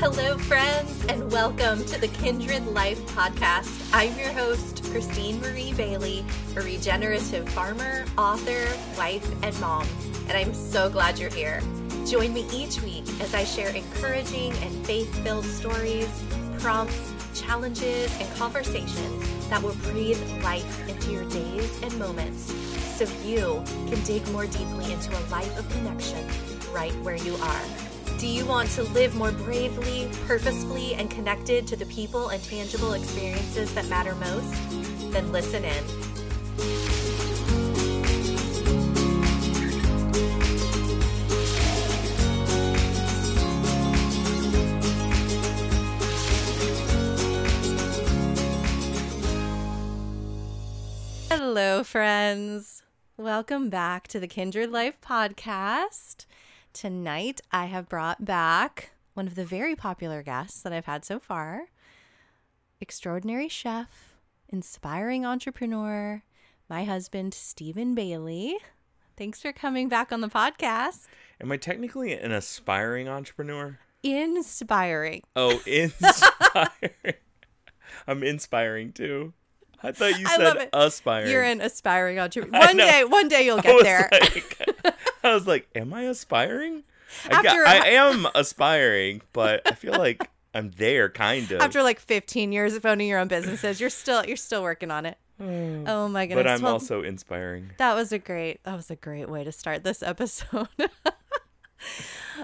[0.00, 3.90] Hello, friends, and welcome to the Kindred Life podcast.
[3.92, 6.24] I'm your host, Christine Marie Bailey,
[6.56, 9.88] a regenerative farmer, author, wife, and mom,
[10.28, 11.60] and I'm so glad you're here.
[12.06, 16.08] Join me each week as I share encouraging and faith filled stories,
[16.60, 22.54] prompts, challenges, and conversations that will breathe life into your days and moments
[22.96, 26.24] so you can dig more deeply into a life of connection
[26.72, 27.87] right where you are.
[28.18, 32.94] Do you want to live more bravely, purposefully, and connected to the people and tangible
[32.94, 35.12] experiences that matter most?
[35.12, 35.84] Then listen in.
[51.30, 52.82] Hello, friends.
[53.16, 56.26] Welcome back to the Kindred Life podcast.
[56.78, 61.18] Tonight, I have brought back one of the very popular guests that I've had so
[61.18, 61.70] far
[62.80, 64.14] extraordinary chef,
[64.48, 66.22] inspiring entrepreneur,
[66.70, 68.58] my husband, Steven Bailey.
[69.16, 71.08] Thanks for coming back on the podcast.
[71.40, 73.80] Am I technically an aspiring entrepreneur?
[74.04, 75.24] Inspiring.
[75.34, 77.16] Oh, inspiring.
[78.06, 79.32] I'm inspiring too.
[79.82, 81.30] I thought you I said aspiring.
[81.30, 82.58] You're an aspiring entrepreneur.
[82.66, 84.08] One day, one day you'll I get was there.
[84.12, 86.82] Like, I was like, am I aspiring?
[87.30, 91.60] I, got- I am aspiring, but I feel like I'm there, kind of.
[91.60, 95.06] After like 15 years of owning your own businesses, you're still you're still working on
[95.06, 95.16] it.
[95.40, 96.44] Oh my goodness.
[96.44, 97.70] but I'm Well, also inspiring.
[97.78, 98.62] That was a great.
[98.64, 100.66] That was a great way to start this episode.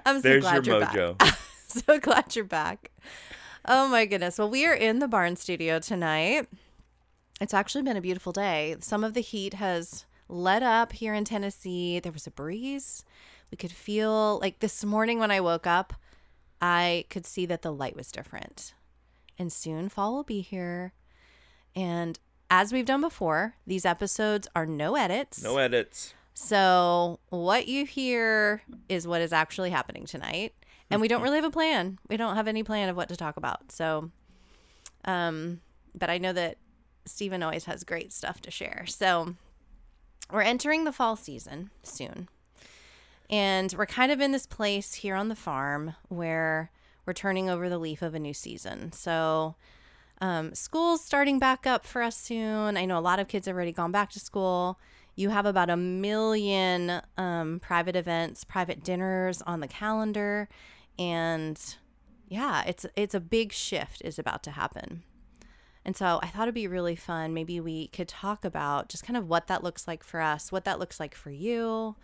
[0.06, 1.18] I'm so There's glad your you're mojo.
[1.18, 1.38] back.
[1.66, 2.90] so glad you're back.
[3.66, 4.38] Oh my goodness.
[4.38, 6.48] Well, we are in the barn studio tonight.
[7.40, 8.76] It's actually been a beautiful day.
[8.80, 11.98] Some of the heat has let up here in Tennessee.
[11.98, 13.04] There was a breeze.
[13.50, 15.94] We could feel like this morning when I woke up,
[16.60, 18.74] I could see that the light was different.
[19.38, 20.92] And soon fall will be here.
[21.74, 22.18] And
[22.50, 25.42] as we've done before, these episodes are no edits.
[25.42, 26.14] No edits.
[26.34, 30.52] So, what you hear is what is actually happening tonight.
[30.90, 31.98] And we don't really have a plan.
[32.08, 33.72] We don't have any plan of what to talk about.
[33.72, 34.10] So,
[35.04, 35.60] um,
[35.94, 36.58] but I know that
[37.06, 38.84] Steven always has great stuff to share.
[38.86, 39.34] So,
[40.32, 42.28] we're entering the fall season soon.
[43.30, 46.70] And we're kind of in this place here on the farm where
[47.06, 48.92] we're turning over the leaf of a new season.
[48.92, 49.56] So,
[50.20, 52.76] um, school's starting back up for us soon.
[52.76, 54.78] I know a lot of kids have already gone back to school.
[55.16, 60.48] You have about a million um, private events, private dinners on the calendar,
[60.98, 61.58] and
[62.28, 65.02] yeah, it's it's a big shift is about to happen.
[65.84, 67.34] And so I thought it'd be really fun.
[67.34, 70.64] Maybe we could talk about just kind of what that looks like for us, what
[70.64, 71.96] that looks like for you,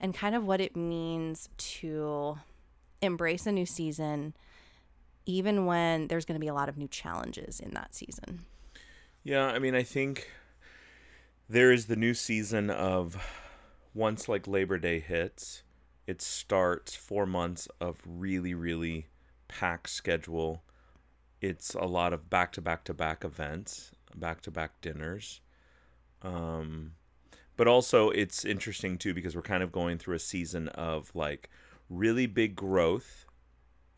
[0.00, 2.38] and kind of what it means to
[3.00, 4.34] embrace a new season,
[5.24, 8.40] even when there's going to be a lot of new challenges in that season.
[9.22, 10.28] Yeah, I mean, I think
[11.48, 13.24] there is the new season of
[13.94, 15.62] once like Labor Day hits,
[16.06, 19.06] it starts four months of really, really
[19.46, 20.62] packed schedule.
[21.42, 25.40] It's a lot of back to back to back events, back to back dinners.
[26.22, 26.92] Um,
[27.56, 31.50] but also, it's interesting too because we're kind of going through a season of like
[31.90, 33.26] really big growth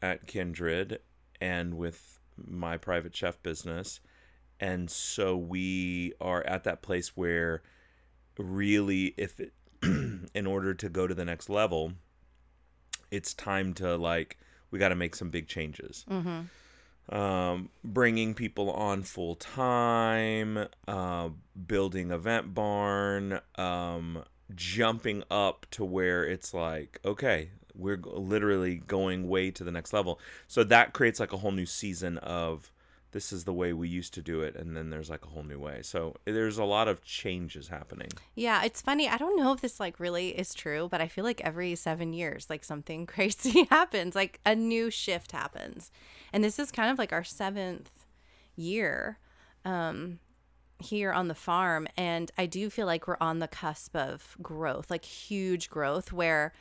[0.02, 0.98] at Kindred
[1.40, 4.00] and with my private chef business.
[4.58, 7.62] And so we are at that place where
[8.38, 11.92] really if it in order to go to the next level
[13.10, 14.38] it's time to like
[14.70, 16.04] we got to make some big changes
[17.10, 21.28] um, bringing people on full time uh,
[21.66, 29.50] building event barn um, jumping up to where it's like okay we're literally going way
[29.50, 30.20] to the next level.
[30.46, 32.70] So that creates like a whole new season of
[33.14, 35.44] this is the way we used to do it and then there's like a whole
[35.44, 39.08] new way so there's a lot of changes happening Yeah, it's funny.
[39.08, 42.12] I don't know if this like really is true, but I feel like every 7
[42.12, 45.90] years like something crazy happens, like a new shift happens.
[46.32, 47.86] And this is kind of like our 7th
[48.56, 49.18] year
[49.64, 50.18] um
[50.80, 54.90] here on the farm and I do feel like we're on the cusp of growth,
[54.90, 56.52] like huge growth where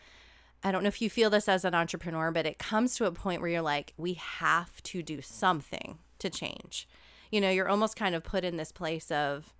[0.64, 3.12] I don't know if you feel this as an entrepreneur, but it comes to a
[3.12, 6.88] point where you're like, we have to do something to change.
[7.32, 9.54] You know, you're almost kind of put in this place of,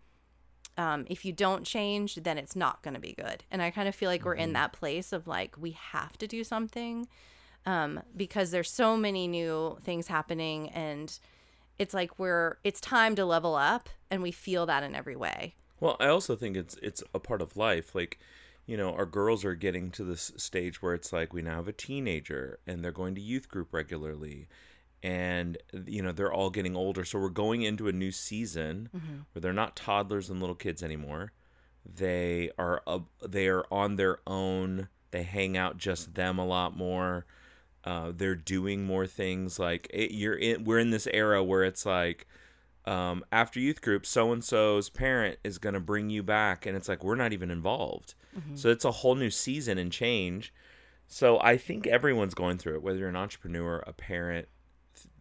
[0.78, 3.44] um, if you don't change, then it's not going to be good.
[3.50, 6.28] And I kind of feel like we're in that place of like, we have to
[6.28, 7.08] do something
[7.66, 10.70] um, because there's so many new things happening.
[10.70, 11.18] And
[11.80, 13.90] it's like we're, it's time to level up.
[14.12, 15.56] And we feel that in every way.
[15.80, 17.94] Well, I also think it's it's a part of life.
[17.94, 18.18] Like
[18.66, 21.68] you know, our girls are getting to this stage where it's like we now have
[21.68, 24.48] a teenager and they're going to youth group regularly
[25.04, 27.04] and you know they're all getting older.
[27.06, 29.14] So we're going into a new season Mm-hmm.
[29.34, 31.34] where they're not toddlers and little kids anymore.
[31.86, 34.88] They are uh, they are on their own.
[35.12, 37.26] They hang out just them a lot more.
[37.84, 39.60] Uh, they're doing more things.
[39.60, 42.26] Like it, you're in we're in this era where it's like
[42.86, 46.76] um, after youth group so and so's parent is going to bring you back and
[46.78, 48.16] it's like we're not even involved.
[48.56, 50.52] So it's a whole new season and change.
[51.08, 54.48] So i think everyone's going through it whether you're an entrepreneur a parent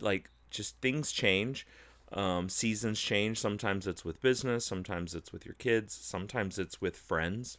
[0.01, 1.67] like just things change.
[2.13, 3.39] Um, seasons change.
[3.39, 7.59] Sometimes it's with business sometimes it's with your kids sometimes it's with friends.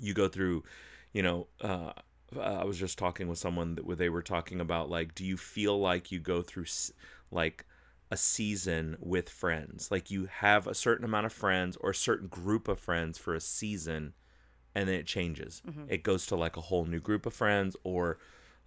[0.00, 0.64] You go through
[1.12, 1.92] you know uh,
[2.38, 5.38] i was just talking with someone that where they were talking about like do you
[5.38, 6.66] feel like you go through
[7.30, 7.64] like
[8.10, 9.90] a season with friends?
[9.90, 13.34] Like you have a certain amount of friends or a certain group of friends for
[13.34, 14.14] a season
[14.74, 15.62] and then it changes.
[15.88, 18.18] It goes to like a whole new group of friends or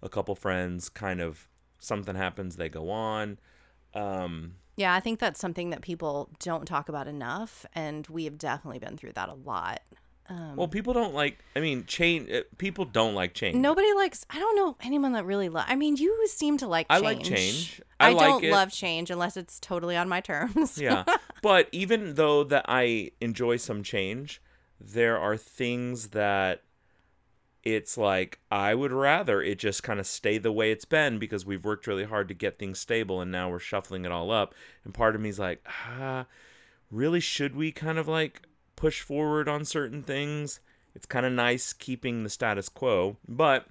[0.02, 1.48] a couple friends kind of
[1.82, 3.38] something happens they go on
[3.94, 8.38] um Yeah, I think that's something that people don't talk about enough, and we have
[8.38, 9.80] definitely been through that a lot.
[10.28, 14.24] Um, well people don't like i mean change uh, people don't like change Nobody likes.
[14.30, 15.48] I don't know anyone that really.
[15.48, 16.86] Lo- I mean, you seem to like.
[16.88, 17.04] I Change.
[17.18, 17.82] like change.
[18.00, 18.52] I like don't it.
[18.52, 20.78] love change unless it's totally on my terms.
[20.78, 21.04] yeah
[21.42, 24.40] but even though that i enjoy some change
[24.80, 26.62] there are things that
[27.62, 31.46] it's like i would rather it just kind of stay the way it's been because
[31.46, 34.54] we've worked really hard to get things stable and now we're shuffling it all up
[34.84, 35.64] and part of me's like
[35.98, 36.26] ah
[36.90, 38.42] really should we kind of like
[38.76, 40.60] push forward on certain things
[40.94, 43.66] it's kind of nice keeping the status quo but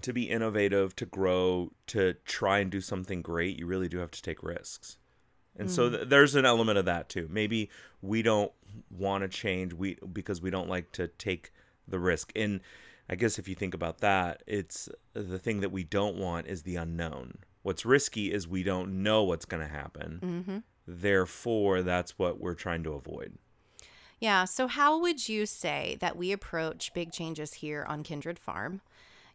[0.00, 4.10] to be innovative to grow to try and do something great you really do have
[4.10, 4.96] to take risks
[5.60, 7.28] and so th- there's an element of that too.
[7.30, 7.70] Maybe
[8.00, 8.52] we don't
[8.90, 11.52] want to change we because we don't like to take
[11.86, 12.32] the risk.
[12.34, 12.60] And
[13.10, 16.62] I guess if you think about that, it's the thing that we don't want is
[16.62, 17.38] the unknown.
[17.62, 20.20] What's risky is we don't know what's going to happen.
[20.22, 20.58] Mm-hmm.
[20.86, 23.36] Therefore, that's what we're trying to avoid.
[24.20, 24.44] Yeah.
[24.44, 28.80] So, how would you say that we approach big changes here on Kindred Farm?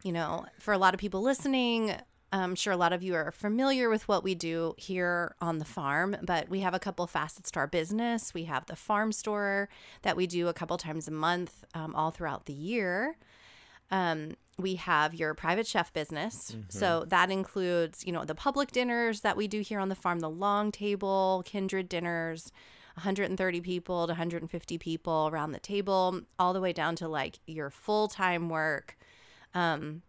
[0.02, 1.96] You know, for a lot of people listening,
[2.32, 5.64] I'm sure a lot of you are familiar with what we do here on the
[5.66, 8.32] farm, but we have a couple facets to our business.
[8.32, 9.68] We have the farm store
[10.00, 13.18] that we do a couple times a month, um, all throughout the year.
[13.90, 16.56] Um, we have your private chef business.
[16.68, 20.20] So that includes, you know, the public dinners that we do here on the farm,
[20.20, 22.52] the long table, kindred dinners,
[22.94, 27.68] 130 people to 150 people around the table, all the way down to like your
[27.68, 28.96] full time work,
[29.52, 30.02] um,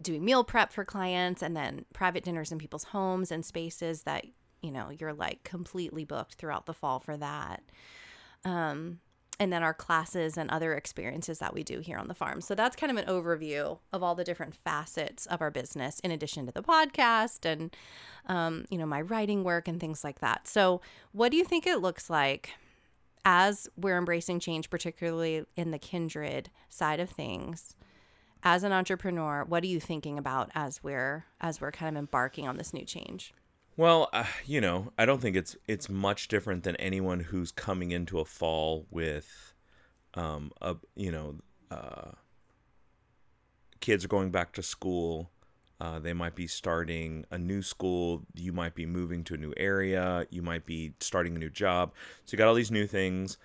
[0.00, 4.24] doing meal prep for clients, and then private dinners in people's homes and spaces that,
[4.62, 7.64] you know, you're like completely booked throughout the fall for that.
[8.44, 9.00] Um,
[9.38, 12.40] and then our classes and other experiences that we do here on the farm.
[12.40, 16.10] So that's kind of an overview of all the different facets of our business, in
[16.10, 17.76] addition to the podcast and,
[18.26, 20.48] um, you know, my writing work and things like that.
[20.48, 20.80] So,
[21.12, 22.50] what do you think it looks like
[23.24, 27.74] as we're embracing change, particularly in the kindred side of things?
[28.42, 32.46] As an entrepreneur, what are you thinking about as we're as we're kind of embarking
[32.46, 33.34] on this new change?
[33.76, 37.90] Well, uh, you know, I don't think it's it's much different than anyone who's coming
[37.90, 39.54] into a fall with,
[40.14, 41.36] um, a you know,
[41.70, 42.12] uh,
[43.80, 45.30] kids are going back to school.
[45.78, 48.22] Uh, they might be starting a new school.
[48.34, 50.26] You might be moving to a new area.
[50.30, 51.92] You might be starting a new job.
[52.24, 53.36] So you got all these new things,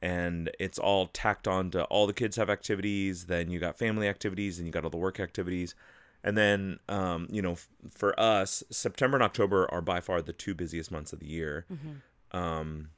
[0.00, 3.26] and it's all tacked on to all the kids have activities.
[3.26, 5.74] Then you got family activities, and you got all the work activities.
[6.22, 10.32] And then, um, you know, f- for us, September and October are by far the
[10.32, 11.66] two busiest months of the year.
[12.32, 12.90] Um,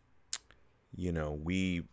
[0.94, 1.84] you know, we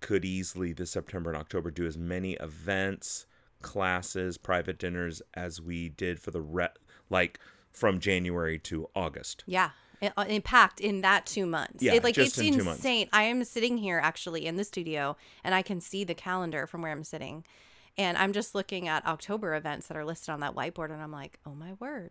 [0.00, 3.26] could easily this September and October do as many events,
[3.62, 6.68] classes, private dinners as we did for the re-
[7.10, 7.40] like
[7.72, 9.42] from January to August.
[9.46, 9.70] Yeah.
[10.16, 11.82] Uh, packed in that two months.
[11.82, 13.08] Yeah, it, like it's in insane.
[13.12, 16.82] I am sitting here actually in the studio, and I can see the calendar from
[16.82, 17.44] where I'm sitting,
[17.96, 21.12] and I'm just looking at October events that are listed on that whiteboard, and I'm
[21.12, 22.10] like, oh my word,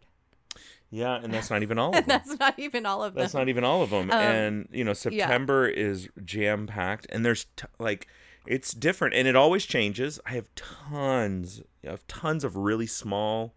[0.90, 2.06] Yeah, and that's not even all of them.
[2.08, 3.22] that's not even all of them.
[3.22, 4.12] That's not even all of them.
[4.12, 8.08] and you know, September is jam packed, and there's t- like
[8.46, 10.20] it's different, and it always changes.
[10.26, 13.56] I have tons, I have tons of really small,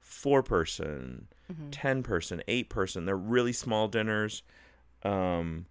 [0.00, 1.70] four person, Mm-hmm.
[1.70, 3.04] ten person, eight person.
[3.04, 4.42] They're really small dinners.
[5.02, 5.66] Um,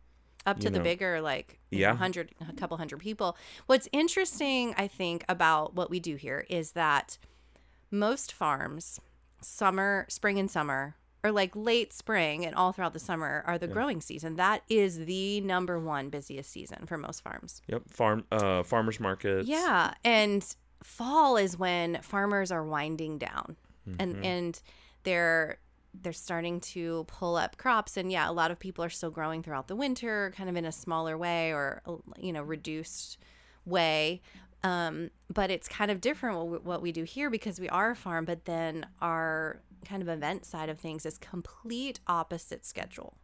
[0.45, 0.83] up to you the know.
[0.83, 1.91] bigger like Yeah.
[1.91, 6.45] know, hundred a couple hundred people what's interesting i think about what we do here
[6.49, 7.17] is that
[7.91, 8.99] most farms
[9.41, 13.67] summer spring and summer or like late spring and all throughout the summer are the
[13.67, 14.35] growing season.
[14.35, 17.61] That is the number one busiest season for most farms.
[17.67, 17.83] Yep.
[17.89, 19.47] Farm uh farmers markets.
[19.47, 20.45] Yeah, and
[20.83, 23.55] fall is when farmers are winding down,
[23.99, 24.61] and and
[25.03, 25.59] they're
[26.01, 27.97] they're starting to pull up crops.
[27.97, 30.65] And yeah, a lot of people are still growing throughout the winter, kind of in
[30.65, 31.81] a smaller way or
[32.17, 33.17] you know reduced
[33.65, 34.21] way.
[34.63, 37.91] Um, but it's kind of different what we, what we do here because we are
[37.91, 43.17] a farm, but then our kind of event side of things is complete opposite schedule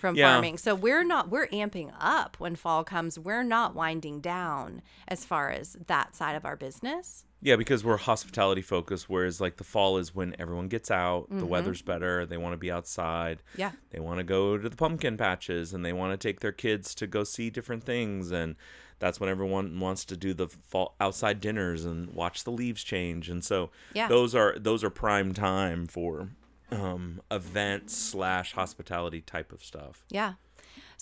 [0.00, 0.34] from Yeah.
[0.34, 0.58] farming.
[0.58, 3.18] So we're not we're amping up when fall comes.
[3.18, 7.24] We're not winding down as far as that side of our business.
[7.44, 11.44] Yeah, because we're hospitality focused, whereas like the fall is when everyone gets out, the
[11.44, 13.42] weather's better, they want to be outside.
[13.54, 13.72] Yeah.
[13.90, 16.94] They want to go to the pumpkin patches and they want to take their kids
[16.96, 18.56] to go see different things and
[18.98, 23.28] that's when everyone wants to do the fall outside dinners and watch the leaves change.
[23.28, 24.08] And so Yeah.
[24.08, 26.30] those are those are prime time for
[26.70, 30.06] um events slash hospitality type of stuff.
[30.08, 30.34] Yeah.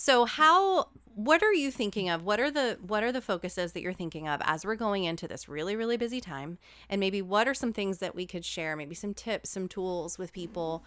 [0.05, 2.25] So how what are you thinking of?
[2.25, 5.29] What are the what are the focuses that you're thinking of as we're going into
[5.29, 6.59] this really really busy time?
[6.89, 10.19] And maybe what are some things that we could share, maybe some tips, some tools
[10.19, 10.85] with people?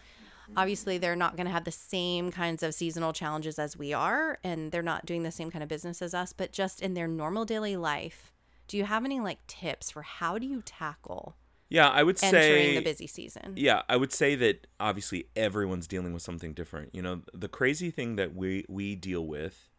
[0.58, 4.38] Obviously, they're not going to have the same kinds of seasonal challenges as we are
[4.44, 7.08] and they're not doing the same kind of business as us, but just in their
[7.08, 8.34] normal daily life,
[8.68, 11.38] do you have any like tips for how do you tackle
[11.70, 13.54] Yeah, I would entering say the busy season?
[13.56, 16.94] Yeah, I would say that obviously everyone's dealing with something different.
[16.94, 19.70] You know, the crazy thing that we we deal with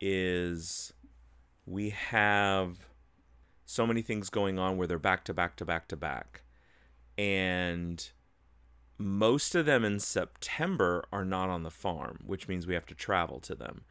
[0.00, 0.92] is
[1.66, 2.78] we have
[3.64, 6.42] so many things going on where they're back to back to back to back.
[7.16, 8.08] And
[8.96, 12.94] most of them in September are not on the farm, which means we have to
[12.94, 13.82] travel to them.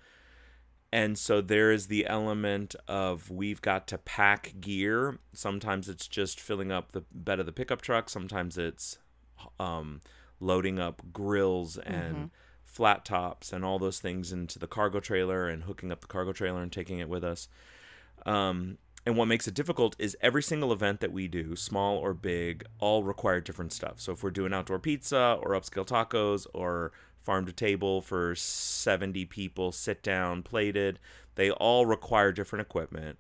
[0.92, 5.20] And so there is the element of we've got to pack gear.
[5.34, 8.10] Sometimes it's just filling up the bed of the pickup truck.
[8.10, 8.98] Sometimes it's
[9.60, 10.02] um,
[10.40, 12.32] loading up grills and
[12.64, 16.32] flat tops and all those things into the cargo trailer and hooking up the cargo
[16.32, 17.50] trailer and taking it with us.
[18.26, 22.14] Um, and what makes it difficult is every single event that we do, small or
[22.14, 24.02] big, all require different stuff.
[24.02, 26.92] So if we're doing outdoor pizza or upscale tacos or
[27.28, 30.98] farm to table for 70 people, sit down, plated,
[31.36, 33.20] they all require different equipment.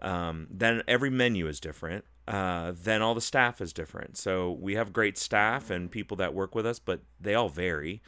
[0.00, 2.06] Um, then every menu is different.
[2.26, 4.16] Uh, then all the staff is different.
[4.16, 8.02] So we have great staff and people that work with us, but they all vary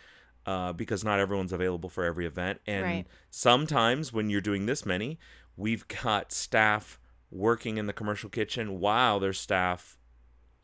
[0.46, 2.60] uh, because not everyone's available for every event.
[2.66, 3.06] And Right.
[3.30, 5.18] sometimes when you're doing this many,
[5.58, 6.98] we've got staff
[7.30, 9.98] working in the commercial kitchen while there's staff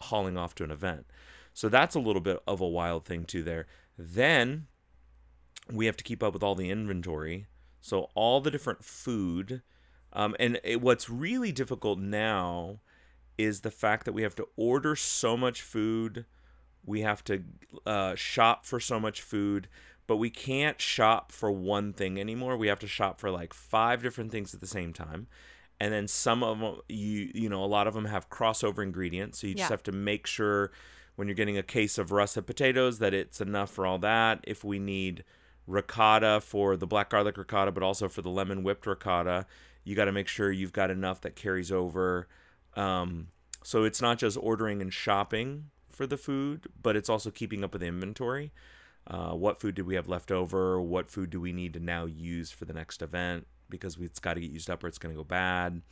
[0.03, 1.05] hauling off to an event.
[1.53, 3.67] So that's a little bit of a wild thing too there.
[3.99, 4.67] Then
[5.73, 7.47] we have to keep up with all the inventory.
[7.81, 9.63] So all the different food.
[10.13, 12.81] Um, and it, what's really difficult now
[13.39, 16.27] is the fact that we have to order so much food.
[16.85, 17.43] We have to
[17.87, 19.69] uh, shop for so much food,
[20.07, 22.57] but we can't shop for one thing anymore.
[22.57, 25.27] We have to shop for like five different things at the same time.
[25.79, 29.39] And then some of them, you you know, a lot of them have crossover ingredients.
[29.41, 29.75] So you just Yeah.
[29.75, 30.73] have to make sure
[31.17, 34.41] when you're getting a case of russet potatoes that it's enough for all that.
[34.47, 35.25] If we need
[35.71, 39.47] ricotta for the black garlic ricotta, but also for the lemon whipped ricotta,
[39.85, 42.29] you got to make sure you've got enough that carries over.
[42.75, 43.29] Um,
[43.63, 47.73] so it's not just ordering and shopping for the food, but it's also keeping up
[47.73, 48.53] with the inventory.
[49.07, 50.81] Uh, what food do we have left over?
[50.81, 53.47] What food do we need to now use for the next event?
[53.69, 55.83] Because it's got to get used up or it's going to go bad.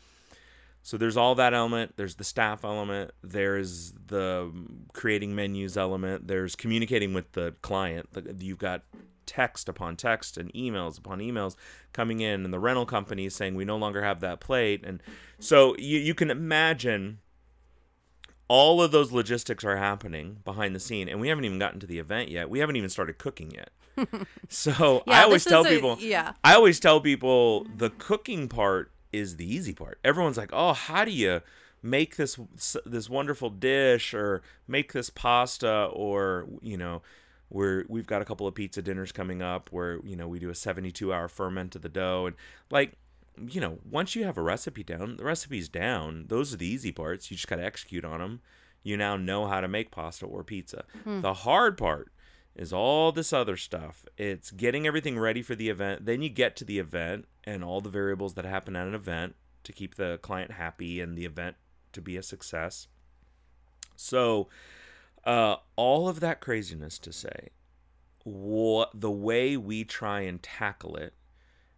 [0.83, 1.95] So there's all that element.
[1.97, 3.11] There's the staff element.
[3.23, 4.53] There's the
[4.93, 6.29] creating menus element.
[6.29, 8.09] There's communicating with the client.
[8.39, 8.83] You've got
[9.29, 11.55] text upon text and emails upon emails
[11.93, 14.83] coming in, and the rental company is saying we no longer have that plate.
[14.85, 15.01] And
[15.39, 17.19] so you, you can imagine
[18.49, 21.87] all of those logistics are happening behind the scene, and we haven't even gotten to
[21.87, 22.49] the event yet.
[22.49, 23.71] We haven't even started cooking yet.
[24.49, 26.33] so I always tell a- people, yeah.
[26.43, 29.99] I always tell people the cooking part is the easy part.
[30.05, 31.43] Everyone's like, "Oh, how do you
[31.83, 32.39] make this
[32.85, 37.03] this wonderful dish or make this pasta or you know,
[37.51, 40.51] we're we've got a couple of pizza dinners coming up where, you know, we do
[40.51, 42.37] a 72-hour ferment of the dough and
[42.71, 42.95] like
[43.47, 46.25] you know, once you have a recipe down, the recipe's down.
[46.29, 47.31] Those are the easy parts.
[47.31, 48.41] You just got to execute on them.
[48.83, 50.85] You now know how to make pasta or pizza.
[50.99, 51.21] Mm-hmm.
[51.21, 52.11] The hard part
[52.57, 54.05] is all this other stuff.
[54.17, 56.07] It's getting everything ready for the event.
[56.07, 59.37] Then you get to the event and all the variables that happen at an event
[59.65, 61.57] to keep the client happy and the event
[61.93, 62.89] to be a success.
[63.97, 64.49] So,
[65.29, 67.51] uh, all of that craziness to say,
[68.25, 71.15] what the way we try and tackle it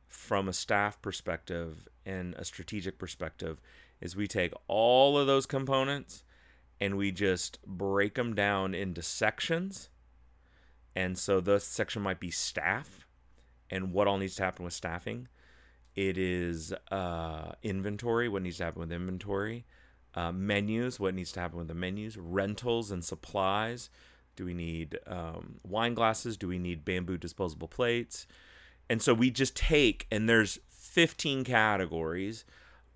[0.08, 3.60] from a staff perspective and a strategic perspective
[4.00, 6.24] is we take all of those components
[6.80, 9.90] and we just break them down into sections
[10.96, 13.06] And so the section might be staff
[13.70, 15.28] and what all needs to happen with staffing.
[15.94, 19.66] It is uh, inventory, what needs to happen with inventory,
[20.14, 23.90] uh, menus, what needs to happen with the menus, rentals and supplies.
[24.36, 26.36] Do we need um, wine glasses?
[26.36, 28.26] Do we need bamboo disposable plates?
[28.88, 32.44] And so we just take, and there's 15 categories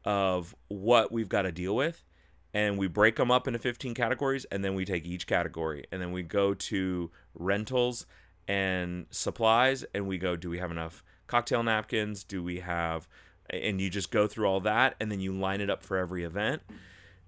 [0.04, 2.04] of what we've got to deal with.
[2.52, 6.00] And we break them up into 15 categories, and then we take each category, and
[6.00, 8.06] then we go to rentals
[8.46, 12.22] and supplies, and we go, do we have enough cocktail napkins?
[12.22, 13.08] Do we have,
[13.50, 16.22] and you just go through all that, and then you line it up for every
[16.22, 16.62] event.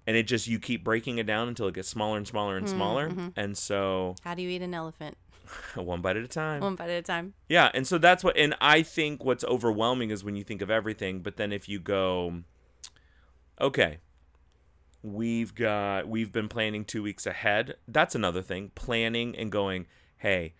[0.07, 2.67] And it just, you keep breaking it down until it gets smaller and smaller and
[2.67, 3.09] hmm, smaller.
[3.09, 3.27] Mm-hmm.
[3.35, 5.17] And so, How do you eat an elephant?
[5.75, 6.61] one bite at a time.
[6.61, 7.33] One bite at a time.
[7.49, 10.69] Yeah, and so that's what and I think what's overwhelming is when you think of
[10.69, 12.43] everything, but then if you go
[13.59, 13.99] okay,
[15.01, 17.75] we've got we've been planning 2 weeks ahead.
[17.87, 19.87] That's another thing, planning and going,
[20.17, 20.53] "Hey,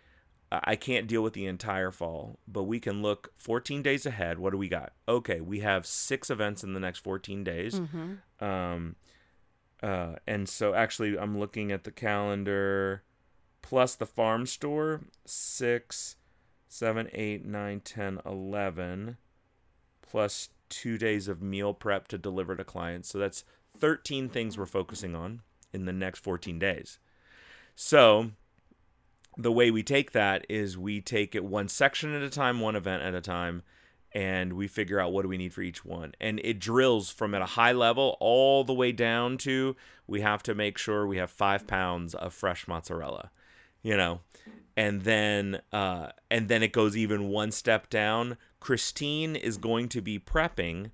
[0.51, 4.39] I can't deal with the entire fall, but we can look 14 days ahead.
[4.39, 4.93] What do we got?
[5.07, 7.79] Okay, we have 6 events in the next 14 days.
[7.79, 8.43] Mm-hmm.
[8.43, 8.95] Um
[9.83, 13.03] uh and so actually I'm looking at the calendar
[13.61, 16.15] plus the farm store six,
[16.67, 19.17] seven, eight, nine, ten, eleven,
[20.01, 23.09] plus two days of meal prep to deliver to clients.
[23.09, 23.43] So that's
[23.79, 25.41] 13 things we're focusing on
[25.73, 26.99] in the next 14 days.
[27.75, 28.31] So
[29.37, 32.75] the way we take that is we take it one section at a time, one
[32.75, 33.63] event at a time,
[34.17, 36.11] and we figure out what do we need for each one.
[36.19, 39.75] And it drills from at a high level all the way down to
[40.07, 43.29] we have to make sure we have five pounds of fresh mozzarella
[43.83, 44.21] you know?
[44.75, 48.37] And then uh and then it goes even one step down.
[48.59, 50.89] Christine is going to be prepping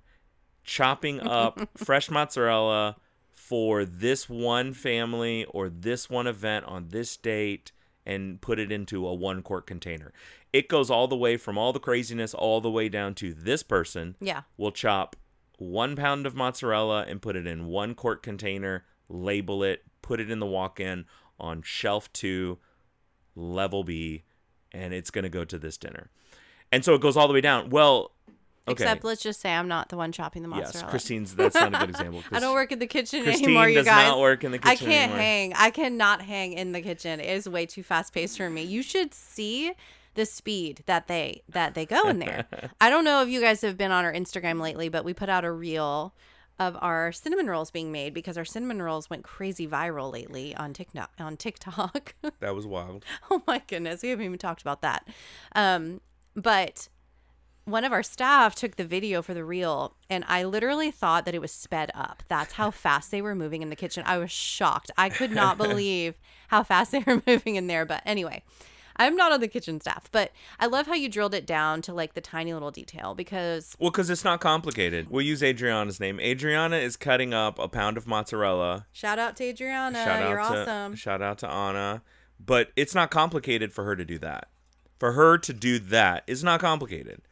[0.62, 2.96] chopping up fresh mozzarella
[3.32, 7.72] for this one family or this one event on this date
[8.06, 10.12] and put it into a one quart container
[10.54, 13.64] it goes all the way from all the craziness all the way down to this
[13.64, 14.42] person Yeah.
[14.56, 15.16] will chop
[15.58, 20.30] one pound of mozzarella and put it in one quart container, label it, put it
[20.30, 21.06] in the walk in
[21.40, 22.58] on shelf two,
[23.34, 24.22] level B,
[24.72, 26.10] and it's going to go to this dinner.
[26.70, 27.70] And so it goes all the way down.
[27.70, 28.12] Well,
[28.68, 28.84] okay.
[28.84, 30.72] Except let's just say I'm not the one chopping the mozzarella.
[30.86, 30.90] yes.
[30.90, 32.22] Christine's, that's not a good example.
[32.32, 34.08] I don't work in the kitchen Christine anymore, you does guys.
[34.08, 35.18] not work in the I can't anymore.
[35.18, 35.52] hang.
[35.54, 37.18] I cannot hang in the kitchen.
[37.20, 38.62] It is way too fast paced for me.
[38.62, 39.72] You should see
[40.14, 42.46] the speed that they that they go in there.
[42.80, 45.28] I don't know if you guys have been on our Instagram lately, but we put
[45.28, 46.14] out a reel
[46.58, 50.72] of our cinnamon rolls being made because our cinnamon rolls went crazy viral lately on
[50.72, 52.14] TikTok on TikTok.
[52.40, 53.04] That was wild.
[53.30, 55.08] oh my goodness, we haven't even talked about that.
[55.54, 56.00] Um,
[56.34, 56.88] but
[57.64, 61.34] one of our staff took the video for the reel, and I literally thought that
[61.34, 62.22] it was sped up.
[62.28, 64.04] That's how fast they were moving in the kitchen.
[64.06, 64.90] I was shocked.
[64.98, 66.14] I could not believe
[66.48, 67.86] how fast they were moving in there.
[67.86, 68.42] But anyway,
[68.96, 71.92] I'm not on the kitchen staff, but I love how you drilled it down to
[71.92, 75.10] like the tiny little detail because Well, because it's not complicated.
[75.10, 76.20] We'll use Adriana's name.
[76.20, 78.86] Adriana is cutting up a pound of mozzarella.
[78.92, 80.04] shout out to Adriana.
[80.04, 80.94] shout out You're to awesome.
[80.94, 82.02] shout out to Anna.
[82.44, 84.48] But it's not complicated for her to do that.
[84.98, 87.22] For her to do that is not complicated.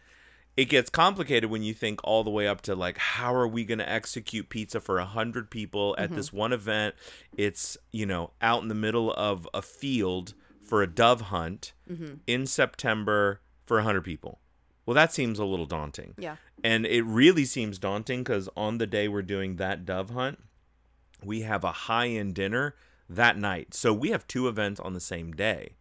[0.56, 3.64] It gets complicated when you think all the way up to like how are we
[3.64, 6.16] going to execute pizza for a hundred people at mm-hmm.
[6.16, 6.94] this one event?
[7.36, 10.34] It's you know out in the middle of a field
[10.72, 12.14] for a dove hunt mm-hmm.
[12.26, 14.38] in September for a hundred people.
[14.86, 16.14] Well, that seems a little daunting.
[16.16, 16.36] Yeah.
[16.64, 20.38] And it really seems daunting because on the day we're doing that dove hunt,
[21.22, 22.74] we have a high end dinner
[23.06, 23.74] that night.
[23.74, 25.74] So we have two events on the same day.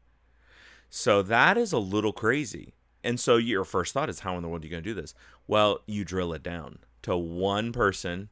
[0.89, 2.73] So that is a little crazy.
[3.01, 5.01] And so your first thought is, how in the world are you going to do
[5.01, 5.13] this?
[5.47, 8.27] Well, you drill it down to one person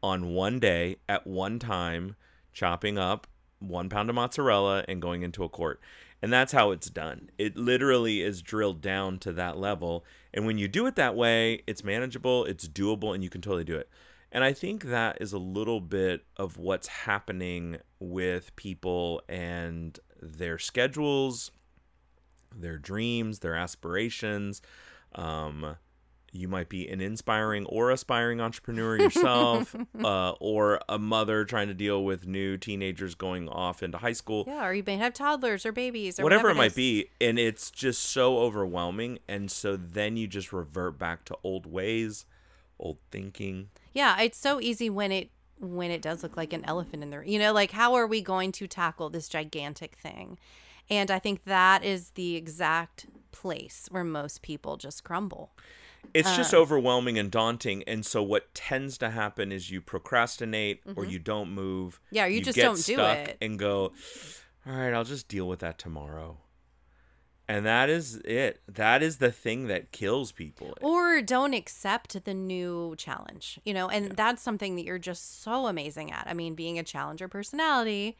[0.00, 2.14] on one day at one time,
[2.52, 3.26] chopping up
[3.60, 5.80] one pound of mozzarella and going into a quart.
[6.20, 7.30] And that's how it's done.
[7.38, 10.04] It literally is drilled down to that level.
[10.34, 13.64] And when you do it that way, it's manageable, it's doable, and you can totally
[13.64, 13.88] do it.
[14.30, 20.58] And I think that is a little bit of what's happening with people and their
[20.58, 21.50] schedules,
[22.54, 24.60] their dreams, their aspirations.
[25.14, 25.76] Um,
[26.32, 31.74] you might be an inspiring or aspiring entrepreneur yourself, uh, or a mother trying to
[31.74, 35.64] deal with new teenagers going off into high school Yeah, or you may have toddlers
[35.64, 40.16] or babies or whatever, it might be and it's just so overwhelming and so then
[40.16, 42.26] you just revert back to old ways
[42.78, 47.02] old thinking Yeah, it's so easy when it when it does look like an elephant
[47.02, 50.38] in the You know, like how are we going to tackle this gigantic thing?
[50.90, 55.50] And I think that is the exact place where most people just crumble.
[56.14, 56.58] It's just Uh.
[56.58, 61.50] overwhelming and daunting and so what tends to happen is you procrastinate or you don't
[61.50, 62.14] move Mm-hmm.
[62.16, 63.36] Yeah, or you just don't do it.
[63.40, 63.92] and go
[64.66, 66.38] all right i'll just deal with that tomorrow
[67.50, 68.60] And that is it.
[68.68, 70.74] That is the thing that kills people.
[70.82, 75.66] or don't accept the new challenge you know and that's something that you're just so
[75.66, 78.16] amazing at i mean being a challenger personality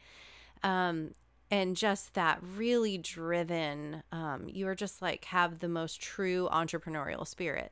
[0.63, 1.13] um
[1.51, 7.71] and just that really driven um you're just like have the most true entrepreneurial spirit.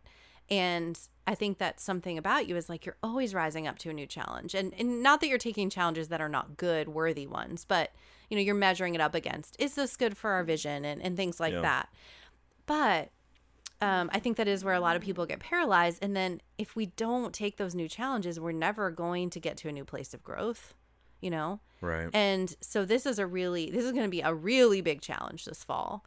[0.50, 3.94] And i think that's something about you is like you're always rising up to a
[3.94, 4.56] new challenge.
[4.56, 7.92] And and not that you're taking challenges that are not good worthy ones but
[8.30, 10.86] you know you're measuring it up against is this good for our vision?
[10.86, 11.62] And, and things like Yeah.
[11.62, 11.90] that.
[12.66, 13.10] But
[13.80, 16.00] um, I think that is where a lot of people get paralyzed.
[16.02, 19.70] And then if we don't take those new challenges, we're never going to get to
[19.70, 20.74] a new place of growth,
[21.21, 21.60] you know?
[21.82, 22.10] Right.
[22.13, 25.45] And so this is a really, this is going to be a really big challenge
[25.45, 26.03] this fall.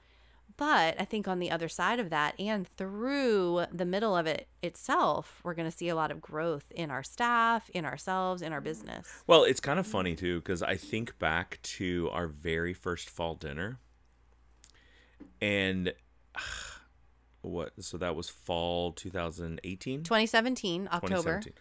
[0.57, 4.47] But I think on the other side of that and through the middle of it
[4.63, 8.53] itself, we're going to see a lot of growth in our staff, in ourselves, in
[8.53, 9.23] our business.
[9.27, 13.37] Well, it's kind of funny too because I think back to our very first fall
[13.37, 13.79] dinner,
[15.41, 15.95] and
[17.41, 17.73] what?
[17.83, 21.17] So that was fall 2018, 2017, October.
[21.17, 21.53] 2017.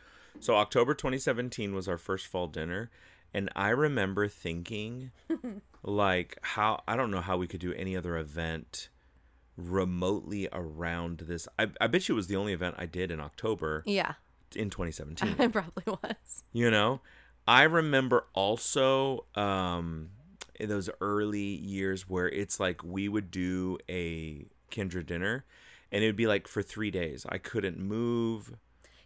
[0.41, 2.89] So October 2017 was our first fall dinner,
[3.34, 5.12] and I remember thinking,
[5.84, 8.89] like, how I don't know how we could do any other event
[9.58, 11.48] remotely around this.
[11.58, 14.13] I, I bet you it was the only event I did in October Yeah,
[14.56, 16.44] in 2017 it probably was.
[16.54, 17.02] you know
[17.48, 20.10] i remember also um
[20.60, 25.46] in those early years where it's like we would do a kindred dinner
[25.92, 28.54] and it would be like for three days i couldn't move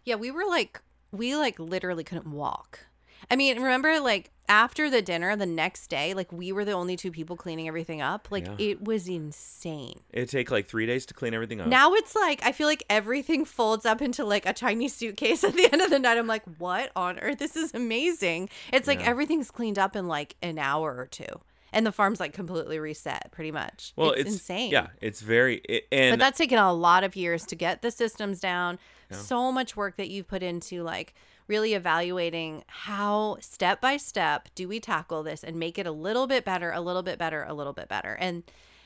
[0.04, 0.80] Yeah, we were like,
[1.12, 2.86] we like literally couldn't walk.
[3.30, 6.96] I mean, remember like after the dinner the next day, like we were the only
[6.96, 8.28] two people cleaning everything up.
[8.30, 8.56] Like Yeah.
[8.58, 10.00] it was insane.
[10.12, 12.84] it'd take like three days to clean everything up Now it's like I feel like
[12.90, 16.18] everything folds up into like a tiny suitcase at the end of the night.
[16.18, 17.38] I'm like, what on earth?
[17.38, 18.50] This is amazing.
[18.72, 19.06] It's like Yeah.
[19.10, 21.40] everything's cleaned up in like an hour or two.
[21.72, 23.92] And the farm's like completely reset pretty much.
[23.96, 24.70] well it's, it's, insane.
[24.70, 27.90] yeah it's very it, and but that's taken a lot of years to get the
[27.90, 28.78] systems down
[29.10, 31.14] so much work that you've put into like
[31.46, 36.26] really evaluating how step by step do we tackle this and make it a little
[36.26, 38.14] bit better a little bit better a little bit better.
[38.14, 38.42] And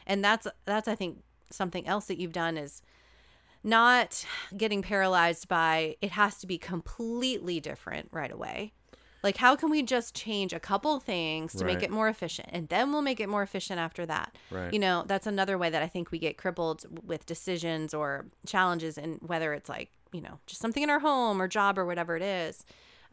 [0.06, 1.18] and that's that's i think
[1.50, 2.82] something else that you've done is
[3.64, 4.24] not
[4.56, 8.72] getting paralyzed by it has to be completely different right away.
[9.22, 12.50] Like how can we just change a couple things to make it more efficient?
[12.52, 14.36] And then we'll make it more efficient after that.
[14.50, 14.72] Right.
[14.72, 18.96] you know that's another way that i think we get crippled with decisions or challenges
[18.96, 22.16] and whether it's like you know just something in our home or job or whatever
[22.16, 22.64] it is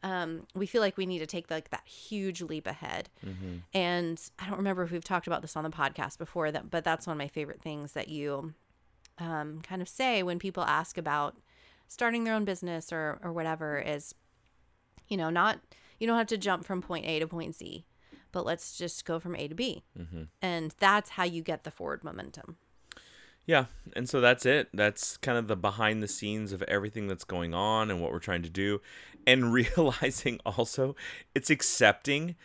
[0.04, 3.58] um, we feel like we need to take like that huge leap ahead Mm-hmm.
[3.74, 6.84] and i don't remember if we've talked about this on the podcast before that but
[6.84, 8.54] that's one of my favorite things that you
[9.18, 11.38] um, kind of say when people ask about
[11.88, 14.14] starting their own business or or whatever is
[15.08, 15.60] you know not
[16.00, 17.86] you don't have to jump from point a to point z
[18.32, 20.24] but let's just go from a to b Mm-hmm.
[20.42, 22.58] and that's how you get the forward momentum
[23.46, 24.70] Yeah, and so that's it.
[24.74, 28.20] That's kind of the behind the scenes of everything that's going on and what we're
[28.20, 28.82] trying to do.
[29.28, 30.96] And realizing also
[31.34, 32.36] it's accepting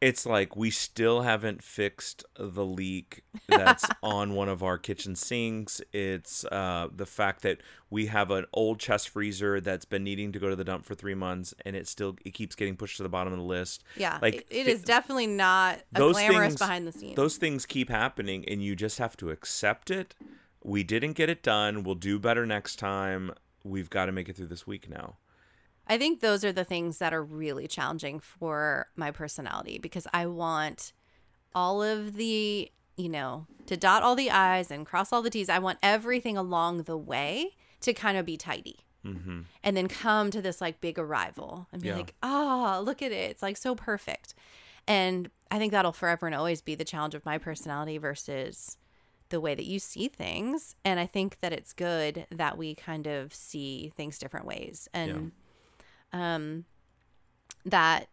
[0.00, 5.80] it's like we still haven't fixed the leak that's on one of our kitchen sinks.
[5.92, 10.38] It's uh, the fact that we have an old chest freezer that's been needing to
[10.38, 13.02] go to the dump for three months, and it still it keeps getting pushed to
[13.02, 13.84] the bottom of the list.
[13.96, 17.36] yeah Like, it, it fi- definitely not a those glamorous things- behind the scenes Those
[17.38, 20.14] things keep happening, and you just have to accept it.
[20.62, 21.84] We didn't get it done.
[21.84, 23.32] We'll do better next time.
[23.64, 25.16] We've got to make it through this week now.
[25.86, 30.26] I think those are the things that are really challenging for my personality because I
[30.26, 30.92] want
[31.54, 35.48] all of the, you know, to dot all the I's and cross all the T's.
[35.48, 38.80] I want everything along the way to kind of be tidy.
[39.04, 39.42] Mm-hmm.
[39.62, 41.96] And then come to this like big arrival and be Yeah.
[41.96, 43.30] like, oh, look at it.
[43.30, 44.34] It's like so perfect.
[44.88, 48.76] And I think that'll forever and always be the challenge of my personality versus
[49.28, 50.74] the way that you see things.
[50.84, 54.88] And I think that it's good that we kind of see things different ways.
[54.92, 55.32] And
[56.16, 56.64] um
[57.64, 58.08] that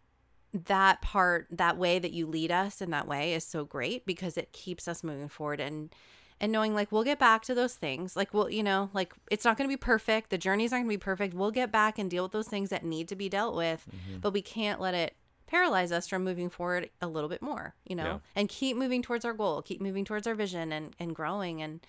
[0.54, 4.38] that part that way that you lead us in that way is so great because
[4.38, 5.94] it keeps us moving forward and
[6.40, 8.16] and knowing like we'll get back to those things.
[8.16, 10.30] Like we'll you know like it's not going to be perfect.
[10.30, 11.34] The journeys aren't going to be perfect.
[11.34, 13.88] We'll get back and deal with those things that need to be dealt with
[14.22, 15.16] but we can't let it
[15.48, 18.18] paralyze us from moving forward a little bit more you know Yeah.
[18.36, 21.80] and keep moving towards our goal keep moving towards our vision and and growing and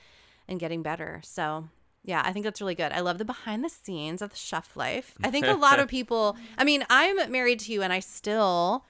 [0.48, 1.20] and getting better.
[1.24, 1.68] So
[2.04, 4.76] yeah i think that's really good i love the behind the scenes of the chef
[4.76, 7.98] life i think a lot of people i mean i'm married to you and i
[8.00, 8.84] still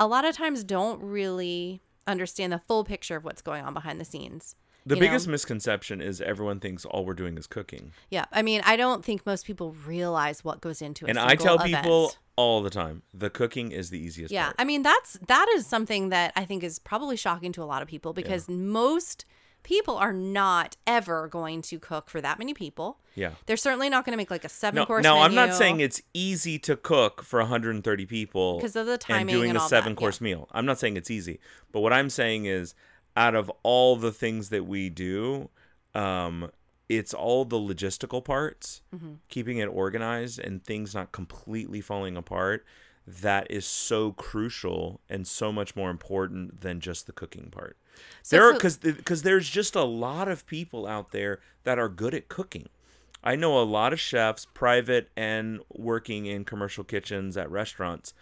[0.00, 4.00] a lot of times don't really understand the full picture of what's going on behind
[4.00, 5.06] the scenes The you know?
[5.06, 7.92] biggest misconception is everyone thinks all we're doing is cooking.
[8.10, 11.36] yeah i mean i don't think most people realize what goes into a And I
[11.36, 14.56] tell single people all the time, the cooking is the easiest Yeah, part.
[14.58, 17.80] I mean that's that is something that I think is probably shocking to a lot
[17.80, 19.24] of people because most
[19.64, 23.00] people are not ever going to cook for that many people.
[23.16, 23.32] Yeah.
[23.46, 25.02] They're certainly not going to make like a seven No, course.
[25.02, 29.20] now I'm not saying it's easy to cook for 130 people 'Cause of the timing
[29.22, 30.48] and doing and a all that, seven course meal.
[30.52, 31.40] I'm not saying it's easy,
[31.72, 32.74] but what I'm saying is,
[33.16, 35.48] out of all the things that we do,
[35.94, 36.50] um,
[36.88, 39.14] it's all the logistical parts, Mm-hmm.
[39.28, 42.64] keeping it organized and things not completely falling apart.
[43.06, 47.76] That is so crucial and so much more important than just the cooking part.
[48.22, 51.88] So there are because because there's just a lot of people out there that are
[51.88, 52.68] good at cooking.
[53.22, 58.12] I know a lot of chefs, private and working in commercial kitchens at restaurants.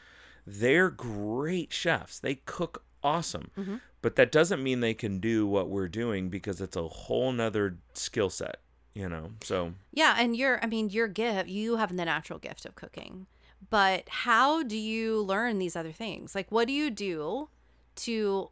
[0.47, 2.19] They're great chefs.
[2.21, 3.51] They cook awesome.
[3.59, 3.77] Mm-hmm.
[4.01, 7.79] But that doesn't mean they can do what we're doing because it's a whole nother
[7.95, 8.59] skill set,
[8.95, 9.31] you know?
[9.43, 13.27] So, Yeah, and your I mean your gift, you have the natural gift of cooking.
[13.71, 16.35] But how do you learn these other things?
[16.35, 17.49] Like what do you do
[17.97, 18.51] to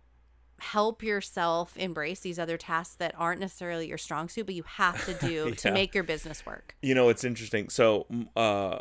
[0.60, 5.04] help yourself embrace these other tasks that aren't necessarily your strong suit, but you have
[5.06, 6.76] to do to make your business work?
[6.82, 7.68] you know, it's interesting.
[7.68, 8.80] So, uh,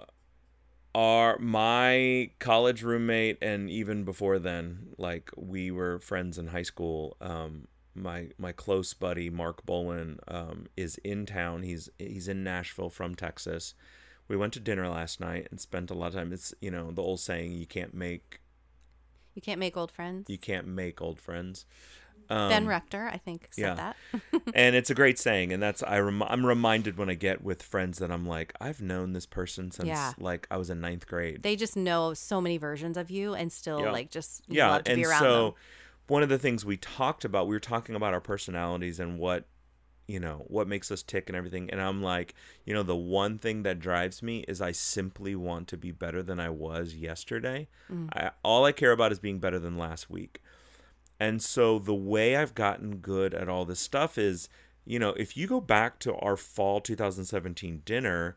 [0.95, 7.15] our my college roommate and even before then like we were friends in high school
[7.21, 12.89] um my my close buddy Mark Bolin um is in town he's he's in Nashville
[12.89, 13.75] from Texas
[14.29, 16.91] we went to dinner last night and spent a lot of time it's you know
[16.91, 18.39] the old saying you can't make
[19.35, 20.29] You can't make old friends.
[20.29, 21.65] you can't make old friends
[22.31, 23.73] um, ben Rector, I think, said yeah.
[23.73, 23.95] that.
[24.53, 27.63] and it's a great saying and that's I rem- I'm reminded when I get with
[27.63, 30.13] friends that I'm like I've known this person since Yeah.
[30.19, 33.51] like I was in ninth grade they just know so many versions of you and
[33.51, 33.91] still Yeah.
[33.91, 35.53] like just yeah love to and be around so them.
[36.07, 39.45] one of the things we talked about we were talking about our personalities and what
[40.09, 42.33] you know what makes us tick and everything and i'm like
[42.65, 46.23] you know the one thing that drives me is i simply want to be better
[46.23, 48.09] than i was yesterday Mm.
[48.13, 50.41] I, all i care about is being better than last week
[51.19, 54.49] and so the way i've gotten good at all this stuff is
[54.83, 58.35] you know if you go back to our fall 2017 dinner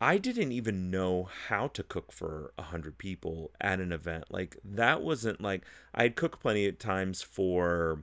[0.00, 4.24] I didn't even know how to cook for a hundred people at an event.
[4.28, 5.62] Like that wasn't like
[5.94, 8.02] I'd cooked plenty of times for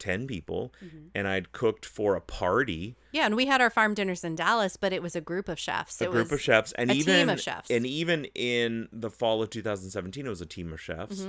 [0.00, 0.98] ten people, Mm-hmm.
[1.14, 4.76] and I'd cooked for a party, Yeah, and we had our farm dinners in Dallas,
[4.76, 6.00] but it was a group of chefs.
[6.00, 7.70] a it group was, of chefs, and a even team of chefs.
[7.70, 11.26] and even in the fall of 2017, it was a team of chefs.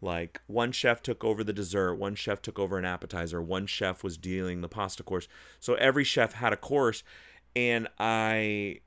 [0.00, 4.04] Like one chef took over the dessert, one chef took over an appetizer, one chef
[4.04, 5.26] was dealing the pasta course.
[5.58, 7.02] So every chef had a course,
[7.56, 8.78] and I,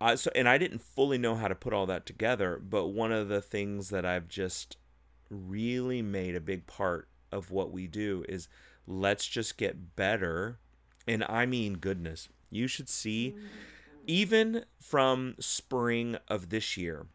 [0.00, 2.60] I so and I didn't fully know how to put all that together.
[2.60, 4.76] But one of the things that I've just
[5.30, 8.48] really made a big part of what we do is
[8.86, 10.58] let's just get better,
[11.06, 12.28] and I mean goodness.
[12.50, 13.36] You should see,
[14.06, 17.06] even from spring of this year,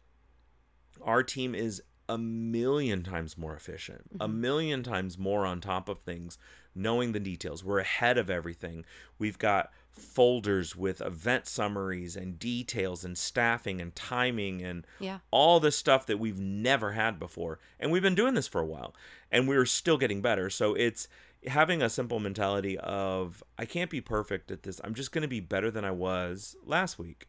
[1.02, 4.42] our team is a million times more efficient, a mm-hmm.
[4.42, 6.38] million times more on top of things,
[6.76, 7.64] knowing the details.
[7.64, 8.86] We're ahead of everything.
[9.18, 15.20] We've got folders with event summaries and details and staffing and timing and Yeah.
[15.32, 17.60] all this stuff that we've never had before.
[17.80, 18.96] And we've been doing this for a while
[19.32, 20.50] and we're still getting better.
[20.50, 21.08] So it's
[21.48, 24.80] having a simple mentality of I can't be perfect at this.
[24.84, 27.28] I'm just going to be better than I was last week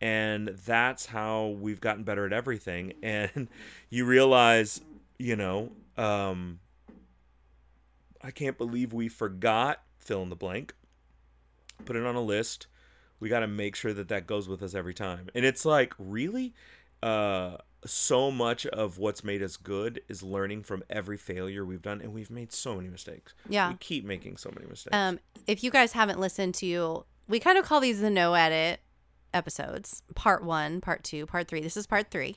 [0.00, 3.48] and that's how we've gotten better at everything and
[3.90, 4.80] you realize
[5.18, 6.60] you know um
[8.22, 10.72] i can't believe we forgot fill in the blank
[11.84, 12.66] put it on a list
[13.20, 15.94] we got to make sure that that goes with us every time and it's like
[15.98, 16.54] really
[17.02, 22.00] uh so much of what's made us good is learning from every failure we've done
[22.00, 23.70] and we've made so many mistakes Yeah.
[23.70, 27.56] we keep making so many mistakes Um, if you guys haven't listened to, we kind
[27.56, 28.80] of call these the no edit
[29.32, 30.02] episodes.
[30.14, 31.60] Part one, part two, part three.
[31.60, 32.36] This is part three.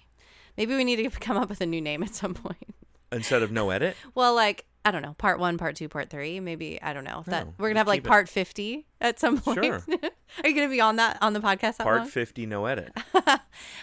[0.58, 2.76] Maybe we need to come up with a new name at some point.
[3.12, 6.40] instead of no edit Well, like I don't know, part one, part two, part three.
[6.40, 7.24] Maybe I don't know.
[7.28, 9.64] That No, we're gonna have like keep it- part fifty at some point.
[9.64, 9.84] Sure.
[10.44, 11.78] Are you gonna be on that on the podcast?
[11.78, 12.08] Part long?
[12.08, 12.92] 50 no edit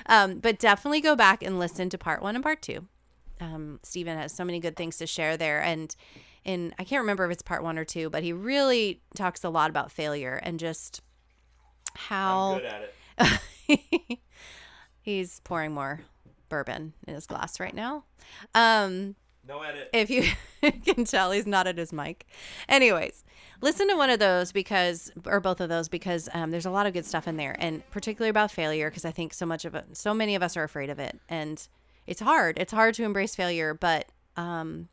[0.06, 2.86] Um, but definitely go back and listen to part one and part two.
[3.40, 5.94] Um, Steven has so many good things to share there, and
[6.44, 9.50] and I can't remember if it's part one or two, but he really talks a
[9.50, 11.00] lot about failure and just
[11.94, 14.18] how good at it
[15.02, 16.00] he's pouring more
[16.48, 18.04] bourbon in his glass right now.
[18.54, 19.14] Um,
[19.48, 20.24] no edit if you
[20.84, 22.26] can tell he's not at his mic.
[22.68, 23.24] Anyways,
[23.60, 26.86] listen to one of those because, or both of those because um, there's a lot
[26.86, 29.74] of good stuff in there, and particularly about failure because I think so much of
[29.74, 31.66] it, so many of us are afraid of it, and
[32.06, 32.58] it's hard.
[32.58, 34.06] It's hard to embrace failure, but
[34.36, 34.88] um,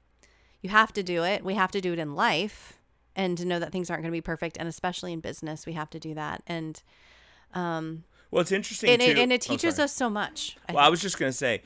[0.61, 1.43] you have to do it.
[1.43, 2.79] We have to do it in life,
[3.15, 5.73] and to know that things aren't going to be perfect, and especially in business, we
[5.73, 6.81] have to do that, and
[7.53, 9.11] um, Well, it's interesting and, too.
[9.11, 9.85] it, and it oh, teaches sorry.
[9.85, 10.57] us so much.
[10.69, 11.61] I Well, I was just gonna say,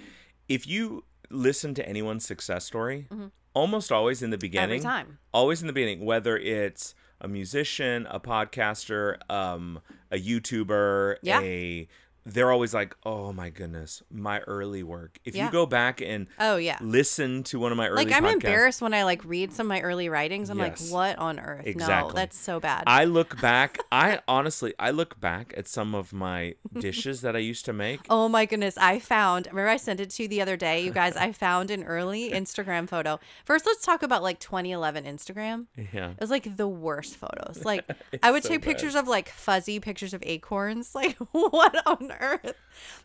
[0.47, 3.07] if you listen to anyone's success story,
[3.53, 5.19] almost always in the beginning, every time.
[5.33, 9.79] always in the beginning, whether it's a musician, a podcaster, um,
[10.11, 11.41] a YouTuber, Yeah.
[11.41, 11.87] a
[12.33, 15.45] they're always like, "Oh my goodness, my early work." If Yeah.
[15.45, 16.77] you go back and Oh yeah.
[16.81, 19.65] listen to one of my early Like I'm podcasts, embarrassed when I like read some
[19.65, 20.49] of my early writings.
[20.49, 20.81] I'm Yes.
[20.81, 21.65] like, what on earth?
[21.65, 22.13] No, Exactly.
[22.15, 22.83] that's so bad.
[22.87, 23.79] I look back.
[23.91, 28.01] I honestly, I look back at some of my dishes that I used to make.
[28.09, 28.77] Oh my goodness.
[28.77, 31.71] I found, remember I sent it to you the other day, you guys, I found
[31.71, 33.19] an early Instagram photo.
[33.45, 35.65] First, let's talk about like 2011 Instagram.
[35.93, 36.11] Yeah.
[36.11, 37.63] It was like the worst photos.
[37.65, 37.85] Like
[38.23, 38.67] I would so take bad.
[38.69, 40.93] pictures of like fuzzy pictures of acorns.
[40.99, 42.18] Like what on earth?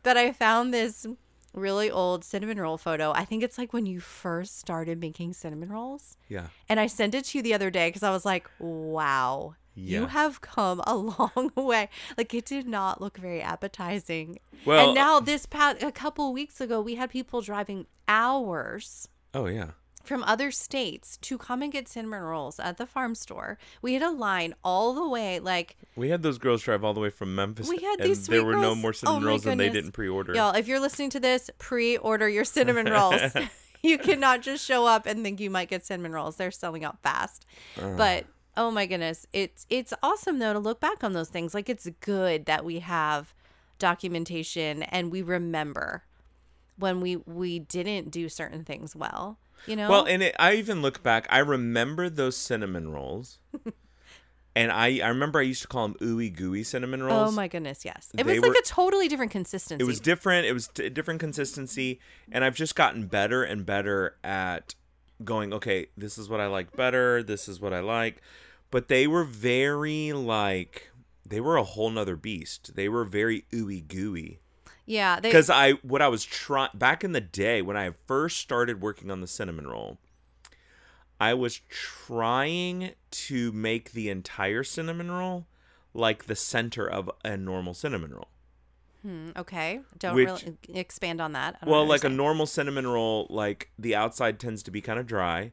[0.02, 1.06] But I found this
[1.52, 3.12] really old cinnamon roll photo.
[3.12, 6.16] I think it's like when you first started making cinnamon rolls.
[6.28, 6.48] Yeah.
[6.68, 10.06] And I sent it to you the other day because I was like, wow, you
[10.06, 11.88] have come a long way.
[12.18, 14.38] Like it did not look very appetizing.
[14.64, 19.46] Well- and now this past a couple weeks ago, we had people driving hours Oh
[19.46, 19.70] yeah.
[20.04, 23.58] From other states to come and get cinnamon rolls at the farm store.
[23.82, 27.00] We had a line all the way, like We had those girls drive all the
[27.00, 27.68] way from Memphis.
[27.68, 30.34] we had these there were no more cinnamon oh rolls and they didn't pre-order.
[30.34, 33.20] Y'all, if you're listening to this, pre-order your cinnamon rolls.
[33.82, 36.36] you cannot just show up and think you might get cinnamon rolls.
[36.36, 37.44] They're selling out fast.
[37.76, 38.24] But
[38.56, 41.54] oh my goodness, it's it's awesome though to look back on those things.
[41.54, 43.34] Like it's good that we have
[43.78, 46.04] documentation and we remember
[46.78, 49.38] when we we didn't do certain things well.
[49.66, 49.88] You know?
[49.90, 51.26] Well, and it, I even look back.
[51.30, 53.38] I remember those cinnamon rolls,
[54.56, 57.28] and I I remember I used to call them ooey gooey cinnamon oh rolls.
[57.28, 58.10] Oh my goodness, yes.
[58.12, 59.82] It They was like were- a totally different consistency.
[59.82, 60.46] It was different.
[60.46, 64.74] It was t- different consistency, and I've just gotten better and better at
[65.24, 65.52] going.
[65.52, 67.22] Okay, this is what I like better.
[67.22, 68.20] This is what I like.
[68.70, 70.90] But they were very like
[71.26, 72.74] they were a whole nother beast.
[72.76, 74.40] They were very ooey gooey.
[74.86, 78.38] Yeah, they, because I what I was trying back in the day when I first
[78.38, 79.98] started working on the cinnamon roll,
[81.20, 85.46] I was trying to make the entire cinnamon roll
[85.92, 88.28] like the center of a normal cinnamon roll.
[89.02, 89.80] Hmm, okay.
[89.98, 91.58] Don't Which- really expand on that.
[91.66, 95.52] Well, like a normal cinnamon roll, like the outside tends to be kind of dry,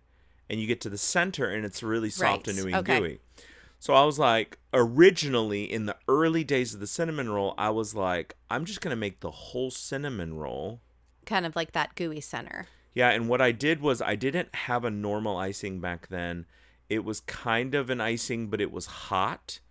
[0.49, 2.99] and you get to the center and it's really soft and Right, and okay.
[2.99, 3.19] gooey.
[3.81, 7.95] So I was like, originally in the early days of the cinnamon roll, I was
[7.95, 10.81] like, I'm just gonna make the whole cinnamon roll
[11.25, 12.67] kind of like that gooey center.
[12.93, 16.45] Yeah, and what I did was I didn't have a normal icing back then.
[16.89, 19.61] It was kind of an icing, but it was hot.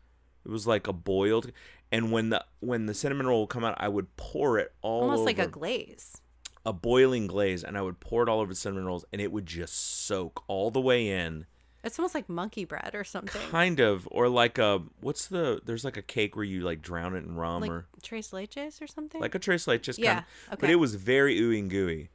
[0.44, 1.52] It was like a boiled.
[1.92, 5.02] And when the when the cinnamon roll would come out, I would pour it all
[5.02, 6.20] Almost over like a glaze.
[6.66, 9.30] a boiling glaze, and I would pour it all over the cinnamon rolls, and it
[9.30, 11.46] would just soak all the way in.
[11.82, 13.40] It's almost like monkey bread or something.
[13.50, 15.60] Kind of, or like a what's the?
[15.64, 18.82] There's like a cake where you like drown it in rum, like or tres leches
[18.82, 19.20] or something.
[19.20, 19.98] like a tres leches.
[19.98, 22.10] Yeah, Kind of, But it was very ooey and gooey.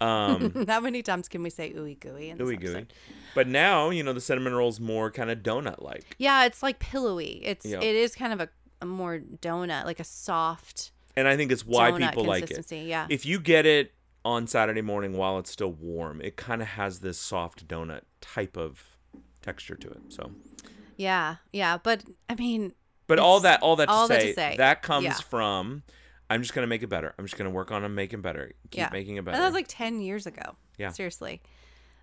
[0.00, 2.86] Um, How many times can we say ooey gooey in ooey gooey.
[3.34, 6.16] But now, you know, the cinnamon roll's more kind of donut like.
[6.18, 7.40] Yeah, it's like pillowy.
[7.44, 7.78] It's Yeah.
[7.78, 8.48] it is kind of a,
[8.80, 12.72] a more donut, like a soft And I think it's why people like it.
[12.72, 13.06] Yeah.
[13.08, 13.92] If you get it
[14.24, 18.56] on Saturday morning while it's still warm, it kind of has this soft donut type
[18.56, 18.93] of
[19.44, 20.00] texture to it.
[20.08, 20.30] So,
[20.96, 21.78] yeah, yeah.
[21.82, 22.72] But I mean,
[23.06, 25.12] but all that all that to, all that say, to say, that comes yeah.
[25.14, 25.82] from
[26.30, 27.14] I'm just going to make it better.
[27.18, 28.52] I'm just going to work on making better.
[28.70, 29.38] Keep yeah, making it And better.
[29.38, 30.56] that was like ten years ago.
[30.78, 30.90] Yeah.
[30.90, 31.40] seriously.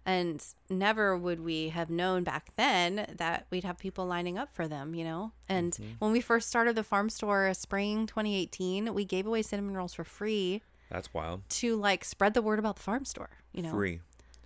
[0.05, 4.67] And never would we have known back then that we'd have people lining up for
[4.67, 5.31] them, you know?
[5.47, 5.91] And Mm-hmm.
[5.99, 10.03] when we first started the farm store spring 2018, we gave away cinnamon rolls for
[10.03, 11.47] free That's wild.
[11.49, 13.69] to like spread the word about the farm store, you know?
[13.71, 13.99] Free.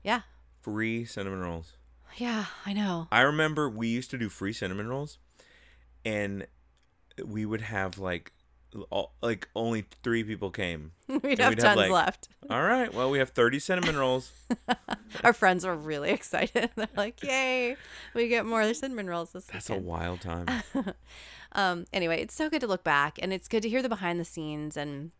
[0.03, 0.21] Yeah.
[0.61, 1.73] Free cinnamon rolls.
[2.17, 3.07] Yeah, I know.
[3.11, 5.17] I remember we used to do free cinnamon rolls
[6.05, 6.47] and
[7.23, 8.31] we would have like
[8.89, 10.91] all, like only 3 people came.
[11.07, 12.29] We'd And have we'd have, tons like- left.
[12.49, 14.31] All right, well, we have 30 cinnamon rolls.
[15.23, 16.69] Our friends were really excited.
[16.75, 17.75] They're like, "Yay,
[18.13, 20.47] we get more cinnamon rolls this That's a wild time.
[21.53, 24.19] um anyway it's so good to look back and it's good to hear the behind
[24.19, 25.11] the scenes and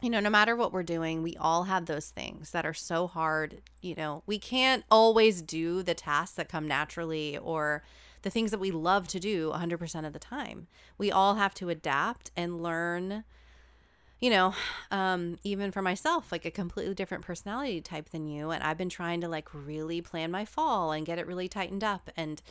[0.00, 3.06] you know no matter what we're doing we all have those things that are so
[3.06, 4.22] hard you know.
[4.26, 7.82] We can't always do the tasks that come naturally or
[8.22, 10.66] the things that we love to do 100% of the time.
[10.98, 13.24] We all have to adapt and learn
[14.20, 14.54] you know
[14.90, 18.90] um even for myself like a completely different personality type than you and i've been
[18.90, 22.42] trying to like really plan my fall and get it really tightened up and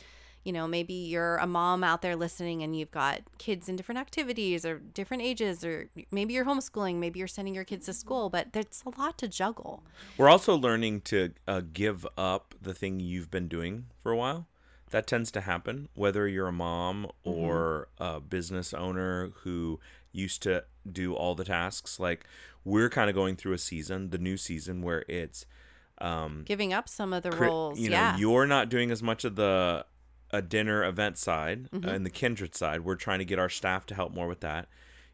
[0.44, 3.98] you know maybe you're a mom out there listening and you've got kids in different
[3.98, 8.30] activities or different ages or maybe you're homeschooling maybe you're sending your kids to school
[8.30, 9.82] but there's a lot to juggle
[10.16, 14.46] We're also learning to uh, give up the thing you've been doing for a while.
[14.90, 19.78] That tends to happen, whether you're a mom or a business owner who
[20.10, 22.00] used to do all the tasks.
[22.00, 22.24] Like
[22.64, 25.46] we're kind of going through a season, the new season, where it's
[26.00, 27.78] um, Giving up some of the cri- roles.
[27.78, 28.16] You know, yeah.
[28.16, 29.84] you're not doing as much of the
[30.32, 31.88] a dinner event side Mm-hmm.
[31.88, 32.82] uh, and the kindred side.
[32.84, 34.68] We're trying to get our staff to help more with that.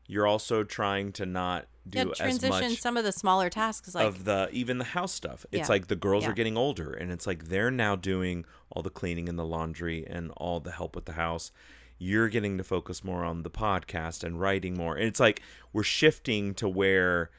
[0.09, 3.95] You're also trying to not do yeah, as transition much some of the smaller tasks
[3.95, 5.45] like of the even the house stuff.
[5.53, 5.73] It's Yeah.
[5.73, 6.31] like the girls Yeah.
[6.31, 10.07] are getting older and it's like they're now doing all the cleaning and the laundry
[10.07, 11.51] and all the help with the house.
[11.99, 14.97] You're getting to focus more on the podcast and writing more.
[14.97, 15.43] And it's like
[15.73, 17.31] we're shifting to where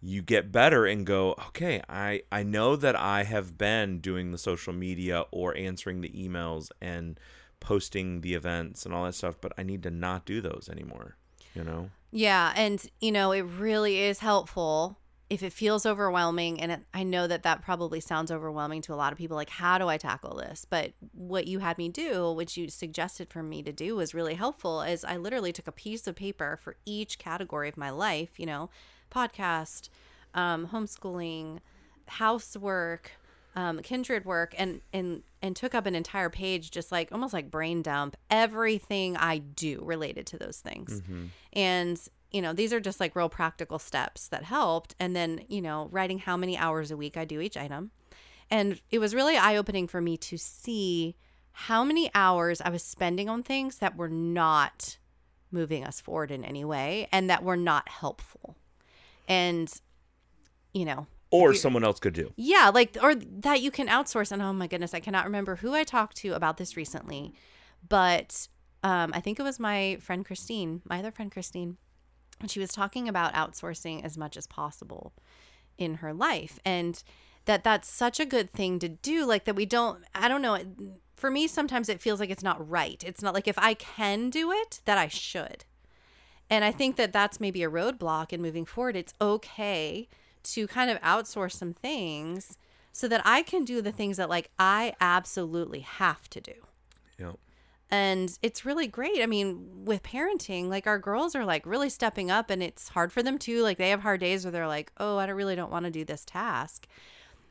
[0.00, 4.38] you get better and go, okay, I I know that I have been doing the
[4.38, 7.18] social media or answering the emails and
[7.60, 11.16] posting the events and all that stuff, but I need to not do those anymore,
[11.54, 11.90] you know?
[12.10, 17.02] Yeah, and you know, it really is helpful if it feels overwhelming and it, I
[17.02, 19.96] know that that probably sounds overwhelming to a lot of people like how do I
[19.96, 20.64] tackle this?
[20.68, 24.34] But what you had me do, which you suggested for me to do was really
[24.34, 28.38] helpful is I literally took a piece of paper for each category of my life,
[28.38, 28.70] you know,
[29.10, 29.88] podcast,
[30.34, 31.58] um, homeschooling,
[32.06, 33.12] housework,
[33.56, 37.50] um, kindred work and and and took up an entire page just like almost like
[37.50, 41.00] brain dump everything i do related to those things.
[41.54, 41.98] And
[42.30, 44.94] you know these are just like real practical steps that helped.
[45.00, 47.90] And then you know writing how many hours a week i do each item.
[48.50, 51.16] And it was really eye-opening for me to see
[51.52, 54.98] how many hours i was spending on things that were not
[55.50, 58.56] moving us forward in any way and that were not helpful
[59.28, 59.72] and
[60.72, 62.32] you know Or someone else could do.
[62.36, 64.32] yeah, like or that you can outsource.
[64.32, 67.34] And oh my goodness, I cannot remember who I talked to about this recently,
[67.88, 68.48] but
[68.82, 71.76] um, I think it was my friend Christine, my other friend Christine,
[72.40, 75.12] and she was talking about outsourcing as much as possible
[75.78, 77.02] in her life, and
[77.46, 79.24] that that's such a good thing to do.
[79.24, 80.04] Like that we don't.
[80.14, 80.58] I don't know.
[81.16, 83.02] For me, sometimes it feels like it's not right.
[83.04, 85.64] It's not like if I can do it, that I should.
[86.48, 88.96] And I think that that's maybe a roadblock in moving forward.
[88.96, 90.08] It's okay
[90.44, 92.56] to kind of outsource some things
[92.92, 96.54] so that I can do the things that like I absolutely have to do.
[97.18, 97.32] Yeah.
[97.90, 99.20] And it's really great.
[99.20, 103.12] I mean, with parenting, like our girls are like really stepping up and it's hard
[103.12, 103.62] for them too.
[103.62, 105.90] Like they have hard days where they're like, "Oh, I don't really don't want to
[105.90, 106.86] do this task."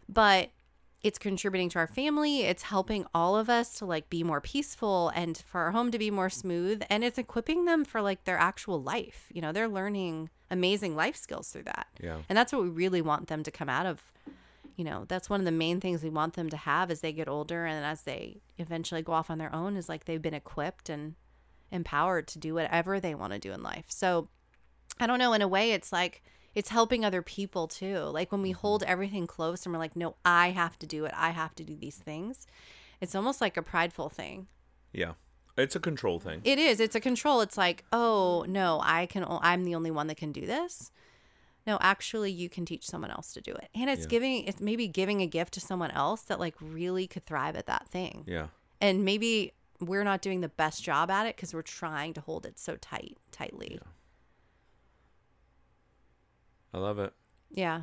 [0.10, 0.50] But
[1.06, 2.42] it's contributing to our family.
[2.42, 6.00] It's helping all of us to like be more peaceful and for our home to
[6.00, 9.28] be more smooth and it's equipping them for like their actual life.
[9.32, 11.86] You know, they're learning amazing life skills through that.
[12.02, 12.18] Yeah.
[12.28, 14.02] And that's what we really want them to come out of.
[14.78, 17.14] You know, that's one of the main things we want them to have as they
[17.14, 20.34] get older and as they eventually go off on their own is like they've been
[20.34, 21.14] equipped and
[21.70, 23.86] empowered to do whatever they want to do in life.
[23.90, 24.30] So
[25.00, 26.24] I don't know, in a way it's like
[26.56, 28.00] it's helping other people too.
[28.00, 28.60] Like when we mm-hmm.
[28.60, 31.14] hold everything close and we're like, no, I have to do it.
[31.16, 32.48] I have to do these things.
[33.02, 34.48] It's almost like a prideful thing.
[34.94, 35.14] Yeah.
[35.58, 36.42] It's a control thing.
[36.44, 36.80] It is.
[36.80, 37.42] It's a control.
[37.42, 39.24] It's like, oh no, I can.
[39.24, 40.92] o- I'm the only one that can do this.
[41.66, 44.10] No, actually, you can teach someone else to do it, and it's Yeah.
[44.10, 44.44] giving.
[44.44, 47.88] It's maybe giving a gift to someone else that like really could thrive at that
[47.88, 48.48] thing, Yeah.
[48.82, 52.46] and maybe we're not doing the best job at it because we're trying to hold
[52.46, 53.80] it so tight, tightly.
[56.76, 57.14] I love it.
[57.50, 57.82] Yeah.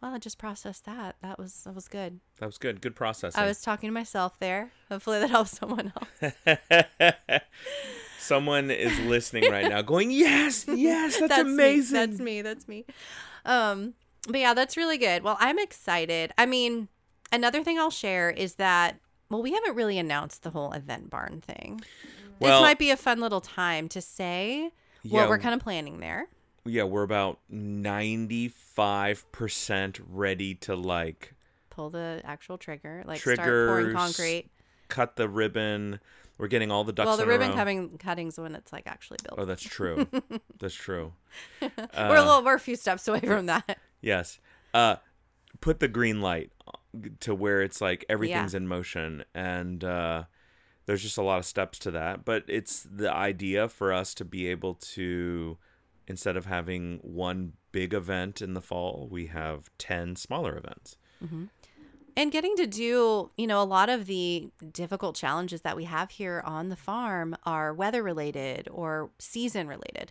[0.00, 1.16] Well, I just processed that.
[1.20, 2.20] That was that was good.
[2.38, 2.80] That was good.
[2.80, 3.42] Good processing.
[3.42, 4.70] I was talking to myself there.
[4.88, 6.32] Hopefully that helps someone else.
[8.18, 11.52] Someone is listening right now going, Yes, yes, that's, me.
[11.52, 11.94] amazing.
[11.94, 12.42] That's me.
[12.42, 12.84] That's me.
[13.44, 13.94] Um,
[14.28, 15.24] but yeah, that's really good.
[15.24, 16.30] Well, I'm excited.
[16.38, 16.86] I mean,
[17.32, 19.00] another thing I'll share is that
[19.30, 21.80] well, we haven't really announced the whole event barn thing.
[22.38, 24.70] Well- this might be a fun little time to say
[25.02, 25.20] Yeah.
[25.20, 26.28] what we're kind of planning there.
[26.70, 31.34] Yeah, we're about 95% ready to like
[31.70, 34.50] Pull the actual trigger, like start pouring concrete.
[34.88, 36.00] cut the ribbon.
[36.38, 39.38] We're getting all the ducks Well, the ribbon cutting cutting's when it's like actually built.
[39.38, 40.06] Oh, that's true.
[40.58, 41.12] that's true.
[41.62, 43.78] we're a little, we're a few steps away from that.
[44.00, 44.38] Yes.
[44.74, 44.96] Uh
[45.60, 46.50] put the green light
[47.20, 48.58] to where it's like everything's Yeah.
[48.58, 50.24] in motion and uh
[50.86, 54.24] there's just a lot of steps to that, but it's the idea for us to
[54.24, 55.56] be able to
[56.10, 60.96] instead of having one big event in the fall, we have 10 smaller events.
[62.16, 66.10] and getting to do you know a lot of the difficult challenges that we have
[66.10, 70.10] here on the farm are weather related or season related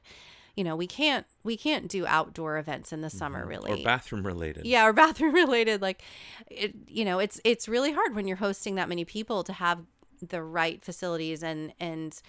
[0.56, 3.82] you know we can't we can't do outdoor events in the summer really Mm-hmm.
[3.82, 4.66] Or bathroom related.
[4.66, 6.02] yeah or bathroom related like
[6.48, 9.80] it you know it's it's really hard when you're hosting that many people to have
[10.22, 12.22] the right facilities and and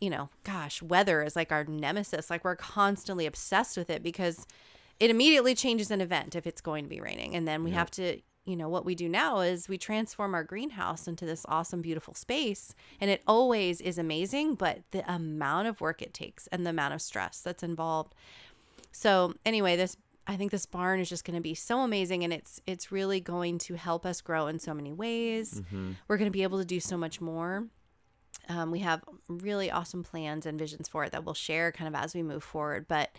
[0.00, 4.46] you know gosh weather is like our nemesis like we're constantly obsessed with it because
[5.00, 7.90] it immediately changes an event if it's going to be raining and then we have
[7.90, 11.80] to you know what we do now is we transform our greenhouse into this awesome
[11.80, 16.66] beautiful space and it always is amazing but the amount of work it takes and
[16.66, 18.14] the amount of stress that's involved
[18.94, 22.32] so anyway, this I think this barn is just going to be so amazing and
[22.32, 25.60] it's it's really going to help us grow in so many ways.
[25.60, 25.92] Mm-hmm.
[26.08, 27.66] We're going to be able to do so much more.
[28.48, 32.00] Um, we have really awesome plans and visions for it that we'll share kind of
[32.00, 32.86] as we move forward.
[32.88, 33.10] But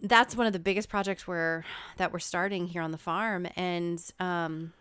[0.00, 1.64] that's one of the biggest projects we're
[1.96, 4.72] that we're starting here on the farm, and um,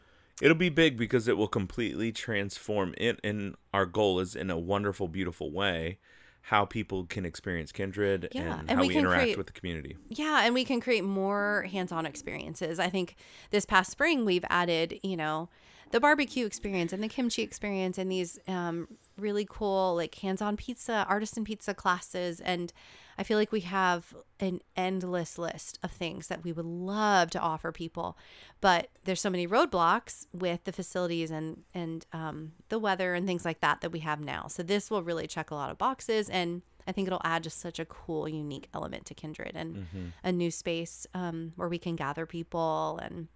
[0.41, 4.57] It'll be big because it will completely transform it, and our goal is in a
[4.57, 5.99] wonderful, beautiful way
[6.45, 9.53] how people can experience kindred Yeah, and, and how we we, interact create- with the
[9.53, 9.95] community.
[10.07, 12.79] Yeah, and we can create more hands-on experiences.
[12.79, 13.15] I think
[13.51, 15.49] this past spring we've added, you know,
[15.91, 18.88] the barbecue experience and the kimchi experience and these um,
[19.18, 22.74] really cool like hands-on pizza, artisan pizza classes and
[23.18, 27.39] I feel like we have an endless list of things that we would love to
[27.39, 28.18] offer people,
[28.62, 33.45] but there's so many roadblocks with the facilities and and um, the weather and things
[33.45, 34.47] like that that we have now.
[34.47, 37.59] So this will really check a lot of boxes, and I think it'll add just
[37.59, 39.86] such a cool, unique element to Kindred and
[40.24, 43.28] a new space um, where we can gather people, and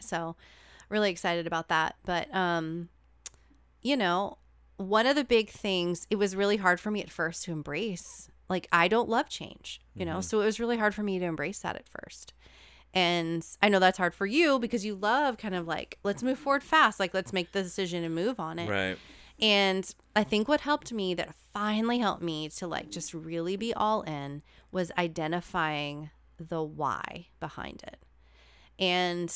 [0.00, 0.36] so
[0.88, 1.96] really excited about that.
[2.06, 2.88] But um,
[3.82, 4.38] you know,
[4.76, 8.30] one of the big things it was really hard for me at first to embrace
[8.48, 10.20] like i don't love change you know mm-hmm.
[10.22, 12.32] so it was really hard for me to embrace that at first
[12.94, 16.38] and i know that's hard for you because you love kind of like let's move
[16.38, 18.98] forward fast like let's make the decision and move on it Right.
[19.40, 23.72] and I think what helped me that finally helped me to like just really be
[23.72, 27.98] all in was identifying the why behind it.
[28.78, 29.32] And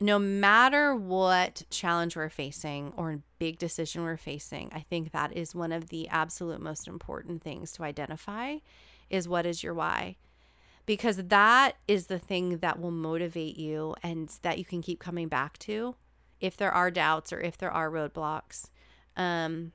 [0.00, 5.54] no matter what challenge we're facing or big decision we're facing, I think that is
[5.54, 8.56] one of the absolute most important things to identify
[9.10, 10.16] is what is your why?
[10.86, 15.28] Because that is the thing that will motivate you and that you can keep coming
[15.28, 15.94] back to
[16.40, 18.70] if there are doubts or if there are roadblocks.
[19.16, 19.72] Um,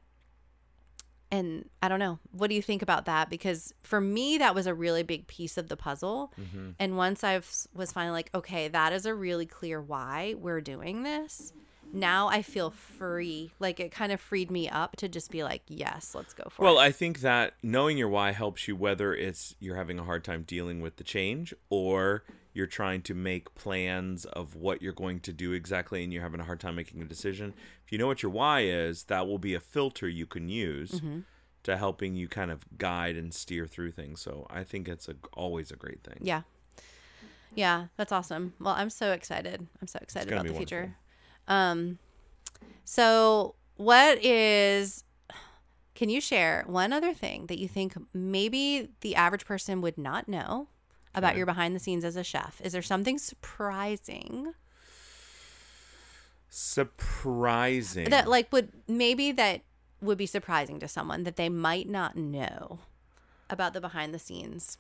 [1.31, 2.19] and I don't know.
[2.31, 3.29] What do you think about that?
[3.29, 6.33] Because for me, that was a really big piece of the puzzle.
[6.39, 6.71] Mm-hmm.
[6.79, 7.41] And once I
[7.73, 11.53] was finally like, okay, that is a really clear why we're doing this.
[11.93, 13.51] Now I feel free.
[13.59, 16.63] Like it kind of freed me up to just be like, yes, let's go for
[16.63, 16.75] Well, it.
[16.75, 20.23] Well, I think that knowing your why helps you whether it's you're having a hard
[20.23, 22.23] time dealing with the change or
[22.55, 26.39] you're trying to make plans of what you're going to do exactly and you're having
[26.39, 27.53] a hard time making a decision.
[27.85, 30.91] If you know what your why is, that will be a filter you can use
[30.93, 31.19] Mm-hmm.
[31.63, 34.21] to helping you kind of guide and steer through things.
[34.21, 36.19] So I think it's a, always a great thing.
[36.21, 36.41] Yeah.
[37.53, 38.53] Yeah, that's awesome.
[38.59, 39.65] Well, I'm so excited.
[39.81, 40.95] I'm so excited about the be future.
[41.47, 41.99] Um
[42.83, 45.03] so what is
[45.95, 50.27] can you share one other thing that you think maybe the average person would not
[50.27, 50.67] know
[51.15, 51.37] about Okay.
[51.37, 52.61] your behind the scenes as a chef?
[52.63, 54.53] Is there something surprising
[56.49, 58.09] Surprising.
[58.09, 59.61] that like would maybe that
[60.01, 62.79] would be surprising to someone that they might not know
[63.49, 64.77] about the behind the scenes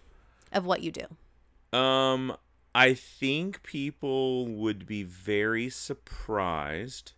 [0.51, 1.77] of what you do?
[1.77, 2.35] Um,
[2.73, 7.11] I think people would be very surprised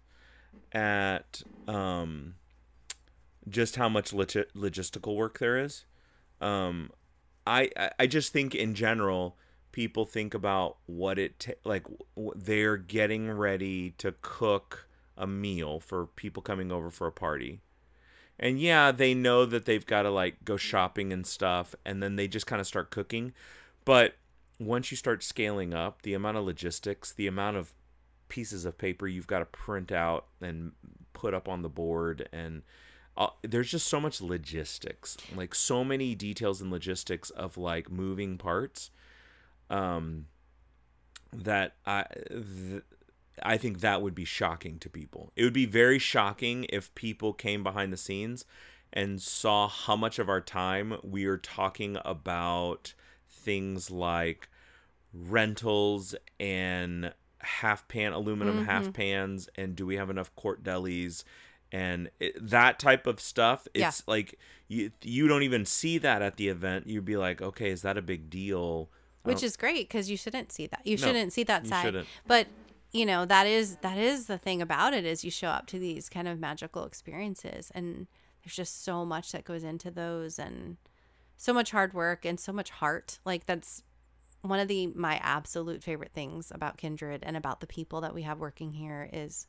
[0.72, 2.36] at um
[3.50, 5.86] just how much logi- logistical work there is.
[6.42, 6.92] Um,
[7.48, 9.38] I I- just think in general
[9.72, 11.86] people think about what it ta- like
[12.36, 17.62] they're getting ready to cook a meal for people coming over for a party.
[18.40, 22.16] And yeah, they know that they've got to like go shopping and stuff and then
[22.16, 23.34] they just kind of start cooking.
[23.86, 24.16] But
[24.60, 27.74] once you start scaling up, the amount of logistics, the amount of
[28.30, 30.74] pieces of paper you've got to print out and
[31.14, 32.62] put up on the board and
[33.18, 38.38] uh, there's just so much logistics like so many details and logistics of like moving
[38.38, 38.92] parts
[39.70, 40.28] um
[41.34, 42.84] that i th-
[43.44, 45.32] i think that would be shocking to people.
[45.36, 48.46] It would be very shocking if people came behind the scenes
[48.94, 52.94] and saw how much of our time we are talking about
[53.30, 54.48] things like
[55.14, 61.24] rentals and half pan aluminum half pans and do we have enough quart delis
[61.72, 63.90] and it, that type of stuff Yeah.
[63.90, 67.70] it's like you you don't even see that at the event you'd be like okay
[67.72, 68.90] is that a big deal
[69.24, 70.80] which is great because you shouldn't see that.
[70.86, 71.84] You No, shouldn't see that you side.
[71.84, 72.08] shouldn't.
[72.28, 72.48] But
[72.94, 75.80] you know that is that is the thing about it is you show up to
[75.80, 78.08] these kind of magical experiences and
[78.42, 80.78] there's just so much that goes into those and
[81.36, 83.20] so much hard work and so much heart.
[83.26, 83.84] Like that's
[84.44, 88.22] one of the my absolute favorite things about Kindred and about the people that we
[88.22, 89.46] have working here is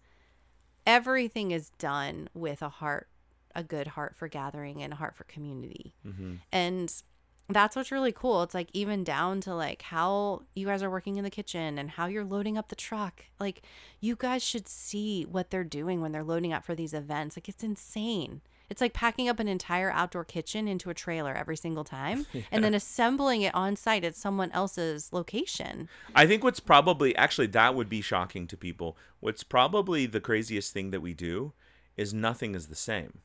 [0.89, 3.09] everything is done with a heart
[3.55, 5.95] a good heart for gathering and a heart for community.
[6.07, 6.34] Mm-hmm.
[6.53, 7.03] And
[7.49, 8.43] that's what's really cool.
[8.43, 11.91] It's like even down to like how you guys are working in the kitchen and
[11.91, 13.24] how you're loading up the truck.
[13.41, 13.62] Like
[14.01, 17.36] you guys should see what they're doing when they're loading up for these events.
[17.36, 21.57] Like it's insane It's like packing up an entire outdoor kitchen into a trailer every
[21.57, 25.89] single time and then assembling it on site at someone else's location.
[26.14, 28.97] I think what's probably actually that would be shocking to people.
[29.21, 31.53] What's probably the craziest thing that we do
[31.97, 33.21] is nothing is the same.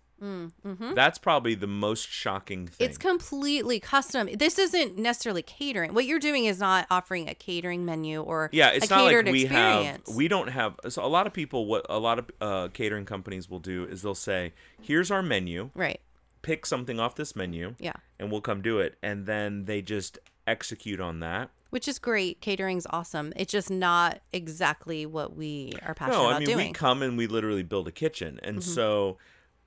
[0.96, 2.74] That's probably the most shocking thing.
[2.74, 2.84] Mm, mm-hmm.
[2.90, 4.30] It's completely custom.
[4.34, 5.94] This isn't necessarily catering.
[5.94, 9.26] What you're doing is not offering a catering menu or yeah, it's a not catered
[9.26, 10.08] like we experience.
[10.08, 13.06] have we don't have so a lot of people what a lot of uh, catering
[13.06, 15.70] companies will do is they'll say, "Here's our menu.
[15.76, 16.00] right.
[16.42, 17.94] Pick something off this menu." Yeah.
[18.20, 22.42] and we'll come do it and then they just execute on that Which is great.
[22.42, 23.32] Catering's awesome.
[23.36, 26.24] It's just not exactly what we are passionate about.
[26.24, 26.58] no i about mean doing.
[26.60, 26.68] Mm-hmm.
[26.70, 29.18] we come and we literally build a kitchen and so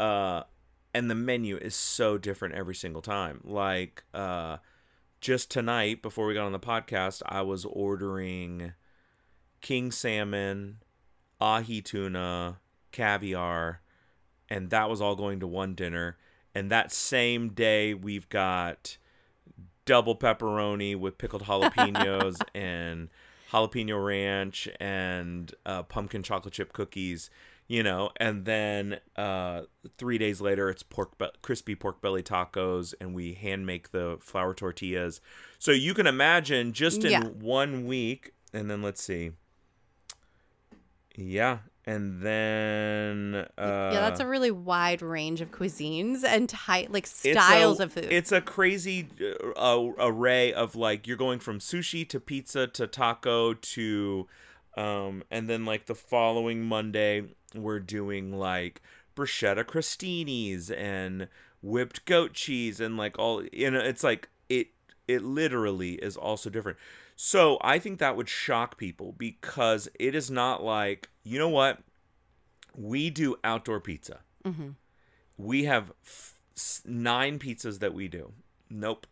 [0.01, 0.42] uh
[0.94, 3.40] and the menu is so different every single time.
[3.44, 4.59] Like uh
[5.20, 8.74] just tonight before we got on the podcast i was ordering
[9.62, 10.76] king salmon
[11.40, 12.59] ahi tuna
[12.92, 13.80] caviar
[14.49, 16.16] and that was all going to one dinner.
[16.55, 18.97] And that same day we've got
[19.84, 23.09] double pepperoni with pickled jalapenos and
[23.53, 27.30] jalapeno ranch and uh, pumpkin chocolate chip cookies
[27.68, 29.62] you know and then uh,
[29.98, 34.16] three days later it's pork be- crispy pork belly tacos and we hand make the
[34.20, 35.20] flour tortillas
[35.58, 37.24] so you can imagine just in Yeah.
[37.24, 39.32] one week and then let's see
[41.16, 41.58] yeah
[41.88, 47.24] and then uh, yeah, that's a really wide range of cuisines and type like it's
[47.24, 48.08] a- styles of food.
[48.10, 49.06] It's a crazy
[49.56, 54.26] uh, array of like you're going from sushi to pizza to taco to,
[54.76, 57.22] um, and then like the following Monday
[57.62, 58.82] we're doing like
[59.14, 61.28] bruschetta crostinis and
[61.62, 64.68] whipped goat cheese and like all you know it's like it
[65.09, 66.78] it literally is also different.
[67.18, 71.80] So I think that would shock people because it is not like you know what
[72.74, 74.68] we do outdoor pizza mm-hmm.
[75.38, 76.34] we have f-
[76.84, 78.32] nine pizzas that we do.
[78.70, 79.07] Nope.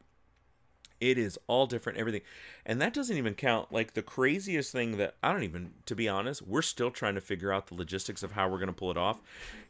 [1.10, 2.22] It is all different, everything.
[2.64, 3.70] And that doesn't even count.
[3.72, 7.20] Like the craziest thing that I don't even, to be honest, we're still trying to
[7.20, 9.20] figure out the logistics of how we're going to pull it off.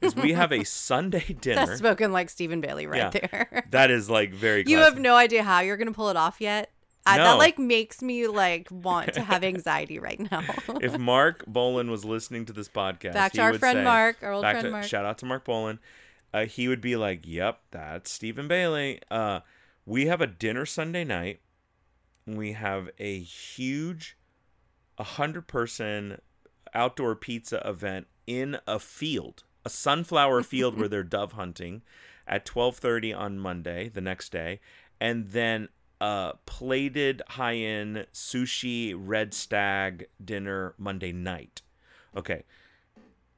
[0.00, 1.66] Is we have a Sunday dinner.
[1.66, 3.28] That's spoken like Steven Bailey right Yeah.
[3.28, 3.64] there.
[3.70, 4.60] that is like very.
[4.60, 4.94] you classic.
[4.94, 6.70] have no idea how you're gonna pull it off yet.
[7.06, 7.24] I, No.
[7.24, 10.42] that like makes me like want to have anxiety right now.
[10.80, 14.32] if Mark Bolin was listening to this podcast, Back to our friend say- Mark, our
[14.32, 14.84] old friend to- Mark.
[14.84, 15.78] Shout out to Mark Bolin.
[16.32, 19.40] Uh, he would be like, "Yep, that's Steven Bailey." Uh,
[19.86, 21.40] we have a dinner Sunday night.
[22.26, 24.16] We have a huge,
[24.98, 26.20] a hundred person
[26.72, 31.82] outdoor pizza event in a field, a sunflower field where they're dove hunting,
[32.26, 34.60] at twelve thirty on Monday, the next day,
[35.00, 35.68] and then
[36.00, 41.62] a plated high end sushi red stag dinner Monday night.
[42.16, 42.44] Okay.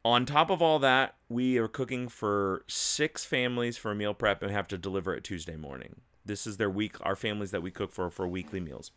[0.05, 4.40] On top of all that, we are cooking for six families for a meal prep
[4.40, 5.97] and have to deliver it Tuesday morning.
[6.27, 8.91] This is their week, our families that we cook for for weekly meals.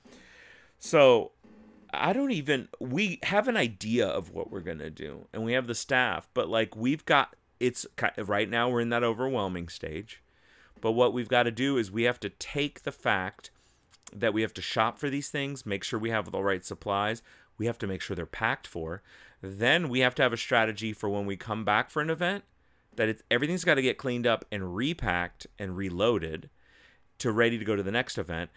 [0.79, 1.31] So
[1.93, 5.53] I don't even, we have an idea of what we're going to do and we
[5.53, 7.85] have the staff, but like we've got, it's
[8.17, 10.21] right now we're in that overwhelming stage.
[10.81, 13.51] But what we've got to do is we have to take the fact
[14.13, 17.21] that we have to shop for these things, make sure we have the right supplies.
[17.57, 19.03] We have to make sure they're packed for.
[19.41, 22.45] Then we have to have a strategy for when we come back for an event
[22.95, 26.49] that it's everything's got to get cleaned up and repacked and reloaded
[27.19, 28.49] to ready to go to the next event.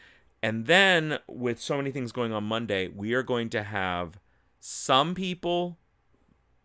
[0.43, 4.19] And then with so many things going on Monday, we are going to have
[4.59, 5.79] some people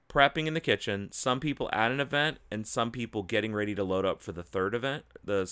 [0.10, 3.84] prepping in the kitchen, some people at an event, and some people getting ready to
[3.84, 5.04] load up for the third event.
[5.24, 5.45] The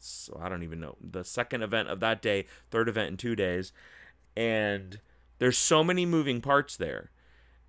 [0.00, 3.34] so I don't even know the second event of that day, third event in two
[3.34, 3.72] days,
[4.36, 5.00] and
[5.38, 7.10] there's so many moving parts there,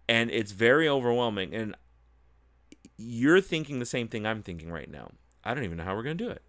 [0.07, 1.53] and it's very overwhelming.
[1.53, 1.75] And
[2.97, 5.11] you're thinking the same thing I'm thinking right now.
[5.43, 6.43] I don't even know how we're gonna do it,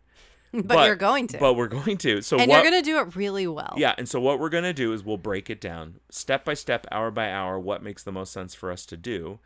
[0.65, 1.39] but, you're going to.
[1.39, 2.23] But we're going to.
[2.23, 2.57] So and what?
[2.63, 3.75] you're gonna do it really well.
[3.77, 6.55] Yeah, and so what we're going to do is we'll break it down step by
[6.55, 9.39] step, hour by hour, what makes the most sense for us to do.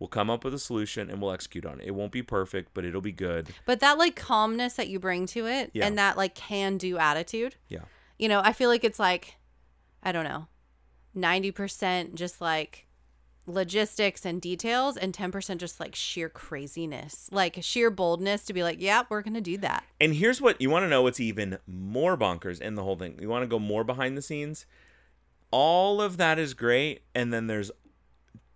[0.00, 1.88] We'll come up with a solution and we'll execute on it.
[1.88, 3.48] It won't be perfect, but it'll be good.
[3.66, 5.86] But that like calmness that you bring to it Yeah.
[5.86, 7.80] and that like can do attitude, Yeah.
[8.16, 9.36] you know, I feel like it's like,
[10.02, 10.46] I don't know,
[11.16, 12.86] 90% just like
[13.48, 18.80] logistics and details and 10% just like sheer craziness, like sheer boldness to be like,
[18.80, 19.84] yeah, we're going to do that.
[20.00, 23.18] And here's what you want to know what's even more bonkers in the whole thing.
[23.20, 24.66] You want to go more behind the scenes?
[25.50, 27.02] All of that is great.
[27.14, 27.70] And then there's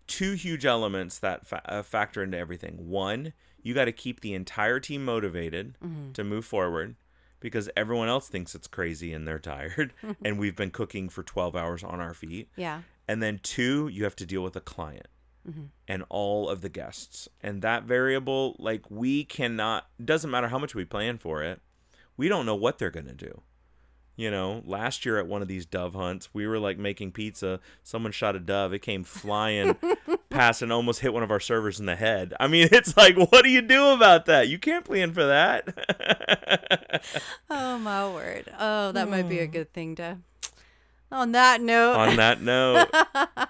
[0.07, 2.88] two huge elements that fa- uh, factor into everything.
[2.88, 3.32] One,
[3.62, 5.74] you got to keep the entire team motivated
[6.14, 6.97] to move forward
[7.40, 9.93] because everyone else thinks it's crazy and they're tired.
[10.24, 12.49] and we've been cooking for 12 hours on our feet.
[12.57, 12.82] Yeah.
[13.09, 15.09] And then two, you have to deal with a client.
[15.44, 15.64] Mm-hmm.
[15.88, 17.28] and all of the guests.
[17.42, 21.61] And that variable, like, we cannot, doesn't matter how much we plan for it,
[22.16, 23.42] we don't know what they're going to do.
[24.14, 27.61] You know, last year at one of these dove hunts, we were like making pizza.
[27.82, 28.74] Someone shot a dove.
[28.74, 29.76] It came flying
[30.30, 32.34] past and almost hit one of our servers in the head.
[32.38, 34.48] I mean, it's like, what do you do about that?
[34.48, 37.03] You can't plan for that.
[37.50, 38.44] Oh my word.
[38.59, 39.53] Oh, that might be a hmm.
[39.53, 40.18] good thing to.
[41.13, 42.89] On that note, On that note,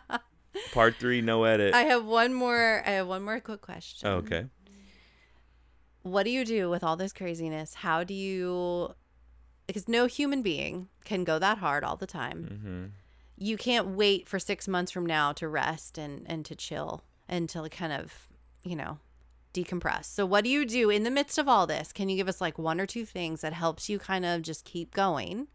[0.73, 1.75] part three, no edit.
[1.75, 2.83] I have one more.
[2.85, 4.09] I have one more quick question.
[4.09, 4.47] Oh, okay.
[6.03, 7.75] What do you do with all this craziness?
[7.75, 8.95] How do you?
[9.67, 12.61] Because no human being can go that hard all the time.
[12.63, 12.85] hmm
[13.43, 17.49] You can't wait for six months from now to rest and and to chill and
[17.51, 18.29] to kind of,
[18.65, 18.99] you know,
[19.55, 20.07] decompress.
[20.07, 21.93] So what do you do in the midst of all this?
[21.93, 24.65] Can you give us like one or two things that helps you kind of just
[24.65, 25.47] keep going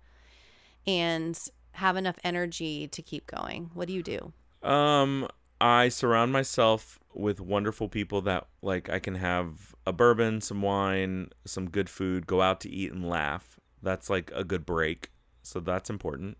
[0.85, 1.37] and
[1.77, 3.69] have enough energy to keep going?
[3.73, 4.33] What do you do?
[4.63, 5.27] Um,
[5.61, 11.29] I surround myself with wonderful people that like I can have a bourbon, some wine,
[11.45, 13.59] some good food, go out to eat and laugh.
[13.81, 15.11] That's like a good break.
[15.43, 16.37] So that's important.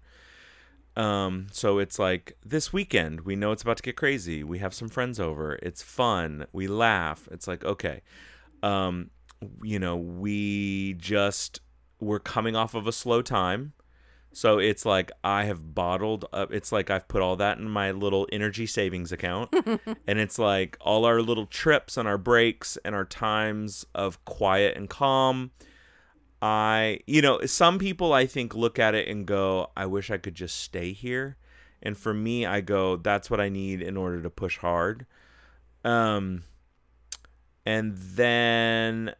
[0.95, 4.43] Um, so it's like this weekend, we know it's about to get crazy.
[4.43, 5.59] We have some friends over.
[5.61, 6.47] It's fun.
[6.51, 7.29] We laugh.
[7.31, 8.01] It's like, okay.
[8.63, 9.11] Um,
[9.61, 11.61] you know, we just
[11.99, 13.73] we're coming off of a slow time.
[14.37, 16.53] So it's like I have bottled up.
[16.53, 19.51] It's like I've put all that in my little energy savings account.
[20.07, 24.77] and it's like all our little trips and our breaks and our times of quiet
[24.77, 25.49] and calm.
[26.39, 30.17] I, you know, some people I think look at it and go, I wish I
[30.17, 31.37] could just stay here.
[31.81, 35.07] And for me, I go, that's what I need in order to push hard.
[35.83, 36.43] Um,
[37.65, 39.15] and then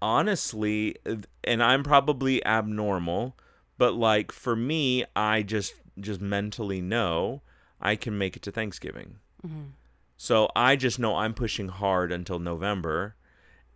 [0.00, 0.96] honestly,
[1.44, 3.36] and I'm probably abnormal,
[3.84, 7.42] but like for me, I just just mentally know
[7.82, 9.16] I can make it to Thanksgiving.
[9.46, 9.72] Mm-hmm.
[10.16, 13.14] So I just know I'm pushing hard until November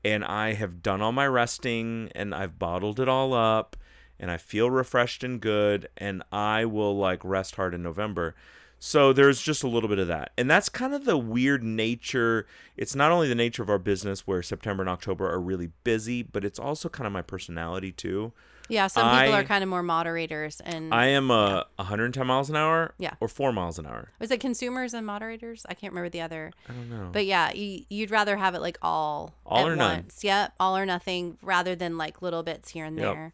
[0.02, 3.76] and I have done all my resting and I've bottled it all up
[4.18, 8.34] and I feel refreshed and good and I will like rest hard in November.
[8.78, 10.32] So there's just a little bit of that.
[10.38, 12.46] And that's kind of the weird nature.
[12.78, 16.22] It's not only the nature of our business where September and October are really busy,
[16.22, 18.32] but it's also kind of my personality too.
[18.68, 22.56] Yeah, some people are kind of more moderators and I am uh, 110 miles an
[22.56, 23.14] hour Yeah.
[23.20, 24.10] or 4 miles an hour.
[24.18, 25.64] was it consumers and moderators?
[25.68, 26.52] I can't remember the other.
[26.68, 27.08] I don't know.
[27.12, 29.96] But yeah, you, you'd rather have it like all All or none.
[29.96, 30.22] once.
[30.22, 33.14] Yep, all or nothing rather than like little bits here and Yep.
[33.14, 33.32] there.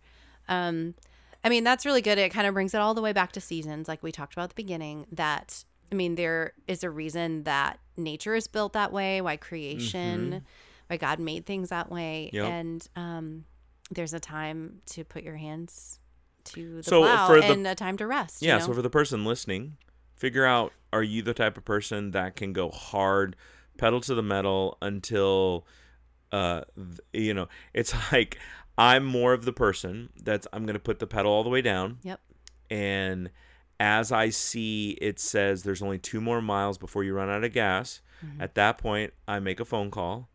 [0.49, 0.95] Um
[1.47, 2.17] I mean, that's really good.
[2.17, 4.45] It kind of brings it all the way back to seasons like we talked about
[4.45, 8.93] at the beginning that I mean, there is a reason that nature is built that
[8.93, 10.45] way, why creation,
[10.89, 12.31] why God made things that way.
[12.33, 12.37] Mm-hmm.
[12.37, 12.47] Yep.
[12.53, 13.45] And um
[13.91, 16.01] there's a time to put your hands
[16.45, 18.43] to the So, plow the- and a time to rest.
[18.43, 18.67] you Yeah, know?
[18.67, 19.77] so for the person listening,
[20.15, 23.37] figure out are you the type of person that can go hard,
[23.79, 25.67] pedal to the metal until
[26.33, 26.63] uh
[27.13, 28.39] you know, it's like
[28.77, 31.63] I'm more of the person that's I'm going to put the pedal all the way
[31.63, 32.21] down Yep.
[32.71, 33.31] and
[33.81, 37.53] as I see it says there's only 2 more miles before you run out of
[37.53, 38.41] gas, Mm-hmm.
[38.41, 40.29] at that point I make a phone call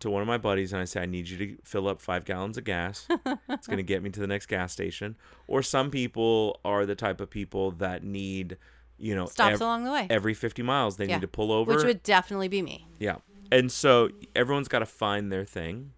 [0.00, 2.24] to one of my buddies and I say I need you to fill up 5
[2.24, 3.06] gallons of gas.
[3.48, 5.16] it's going to get me to the next gas station.
[5.46, 8.58] Or some people are the type of people that need,
[8.98, 10.06] you know, Stops ev- along the way.
[10.10, 11.16] every 50 miles they Yeah.
[11.16, 11.74] need to pull over.
[11.74, 12.86] Which would definitely be me.
[12.98, 13.16] yeah.
[13.52, 15.92] And so everyone's got to find their thing.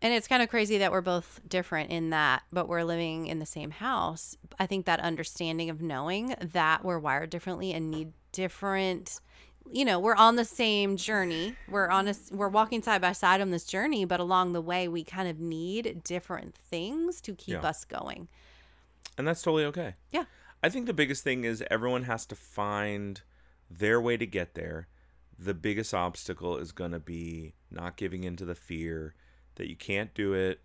[0.00, 3.38] And it's kind of crazy that we're both different in that, but we're living in
[3.38, 4.36] the same house.
[4.58, 9.20] I think that understanding of knowing that we're wired differently and need different,
[9.70, 11.54] you know, we're on the same journey.
[11.68, 14.88] We're on a, we're walking side by side on this journey, but along the way,
[14.88, 17.68] we kind of need different things to keep Yeah.
[17.68, 18.28] us going.
[19.18, 19.94] And that's totally okay.
[20.10, 20.24] Yeah.
[20.62, 23.20] I think the biggest thing is everyone has to find
[23.70, 24.88] their way to get there.
[25.38, 29.14] The biggest obstacle is going to be not giving into the fear
[29.56, 30.60] that you can't do it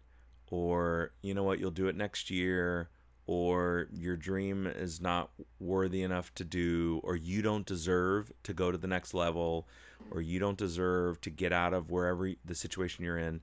[0.49, 2.89] or you know what you'll do it next year
[3.27, 8.71] or your dream is not worthy enough to do or you don't deserve to go
[8.71, 9.67] to the next level
[10.11, 13.41] or you don't deserve to get out of wherever the situation you're in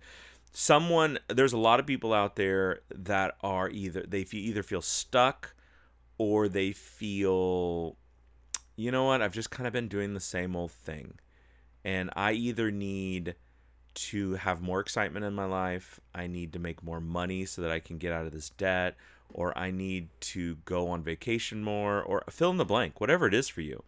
[0.53, 5.55] someone there's a lot of people out there that are either they either feel stuck
[6.17, 7.97] or they feel
[8.77, 11.15] you know what i've just kind of been doing the same old thing.
[11.85, 13.35] And i either need
[13.95, 17.71] to have more excitement in my life i need to make more money so that
[17.73, 18.97] i can get out of this debt
[19.33, 23.35] or i need to go on vacation more or fill in the blank whatever it
[23.35, 23.83] is for you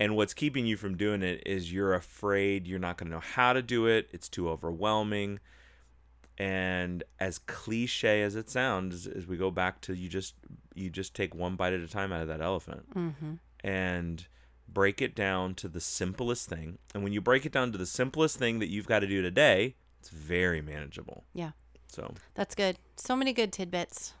[0.00, 3.20] and what's keeping you from doing it is you're afraid you're not going to know
[3.20, 5.38] how to do it it's too overwhelming
[6.38, 10.34] and as cliche as it sounds as we go back to you just
[10.74, 13.34] you just take one bite at a time out of that elephant Mm-hmm.
[13.62, 14.26] and
[14.68, 16.78] break it down to the simplest thing.
[16.94, 19.20] And when you break it down to the simplest thing that you've got to do
[19.20, 21.24] today, it's very manageable.
[21.34, 21.50] Yeah.
[21.88, 22.78] So, That's good.
[22.96, 24.14] So many good tidbits,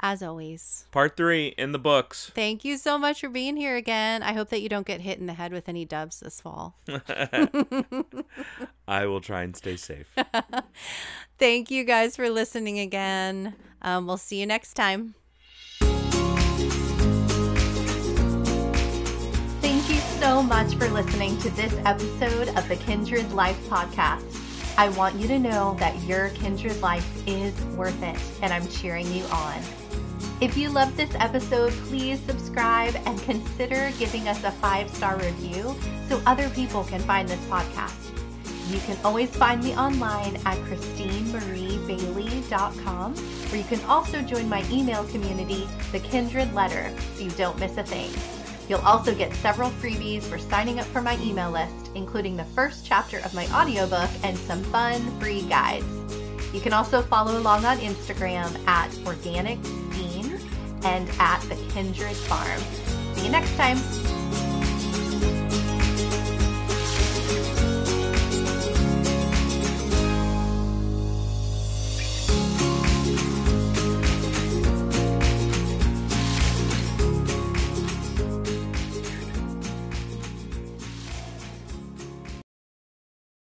[0.00, 0.86] as always.
[0.90, 2.30] part three in the books.
[2.34, 4.22] Thank you so much for being here again.
[4.22, 6.76] I hope that you don't get hit in the head with any doves this fall.
[8.88, 10.14] I will try and stay safe.
[11.38, 13.54] Thank you guys for listening again.
[13.82, 15.14] Um, we'll see you next time.
[19.60, 24.40] Thank you so much for listening to this episode of the Kindred Life Podcast.
[24.76, 29.12] I want you to know that your Kindred Life is worth it, and I'm cheering
[29.12, 29.62] you on.
[30.44, 35.74] If you loved this episode, please subscribe and consider giving us a five star review
[36.06, 38.10] so other people can find this podcast.
[38.70, 45.04] You can always find me online at christinemariebailey.com, where you can also join my email
[45.04, 48.10] community, The Kindred Letter, so you don't miss a thing.
[48.68, 52.84] You'll also get several freebies for signing up for my email list, including the first
[52.84, 55.86] chapter of my audiobook and some fun free guides.
[56.52, 59.58] You can also follow along on Instagram at Organic
[60.84, 62.60] and at The Kindred Farm.
[63.14, 64.53] See you next time.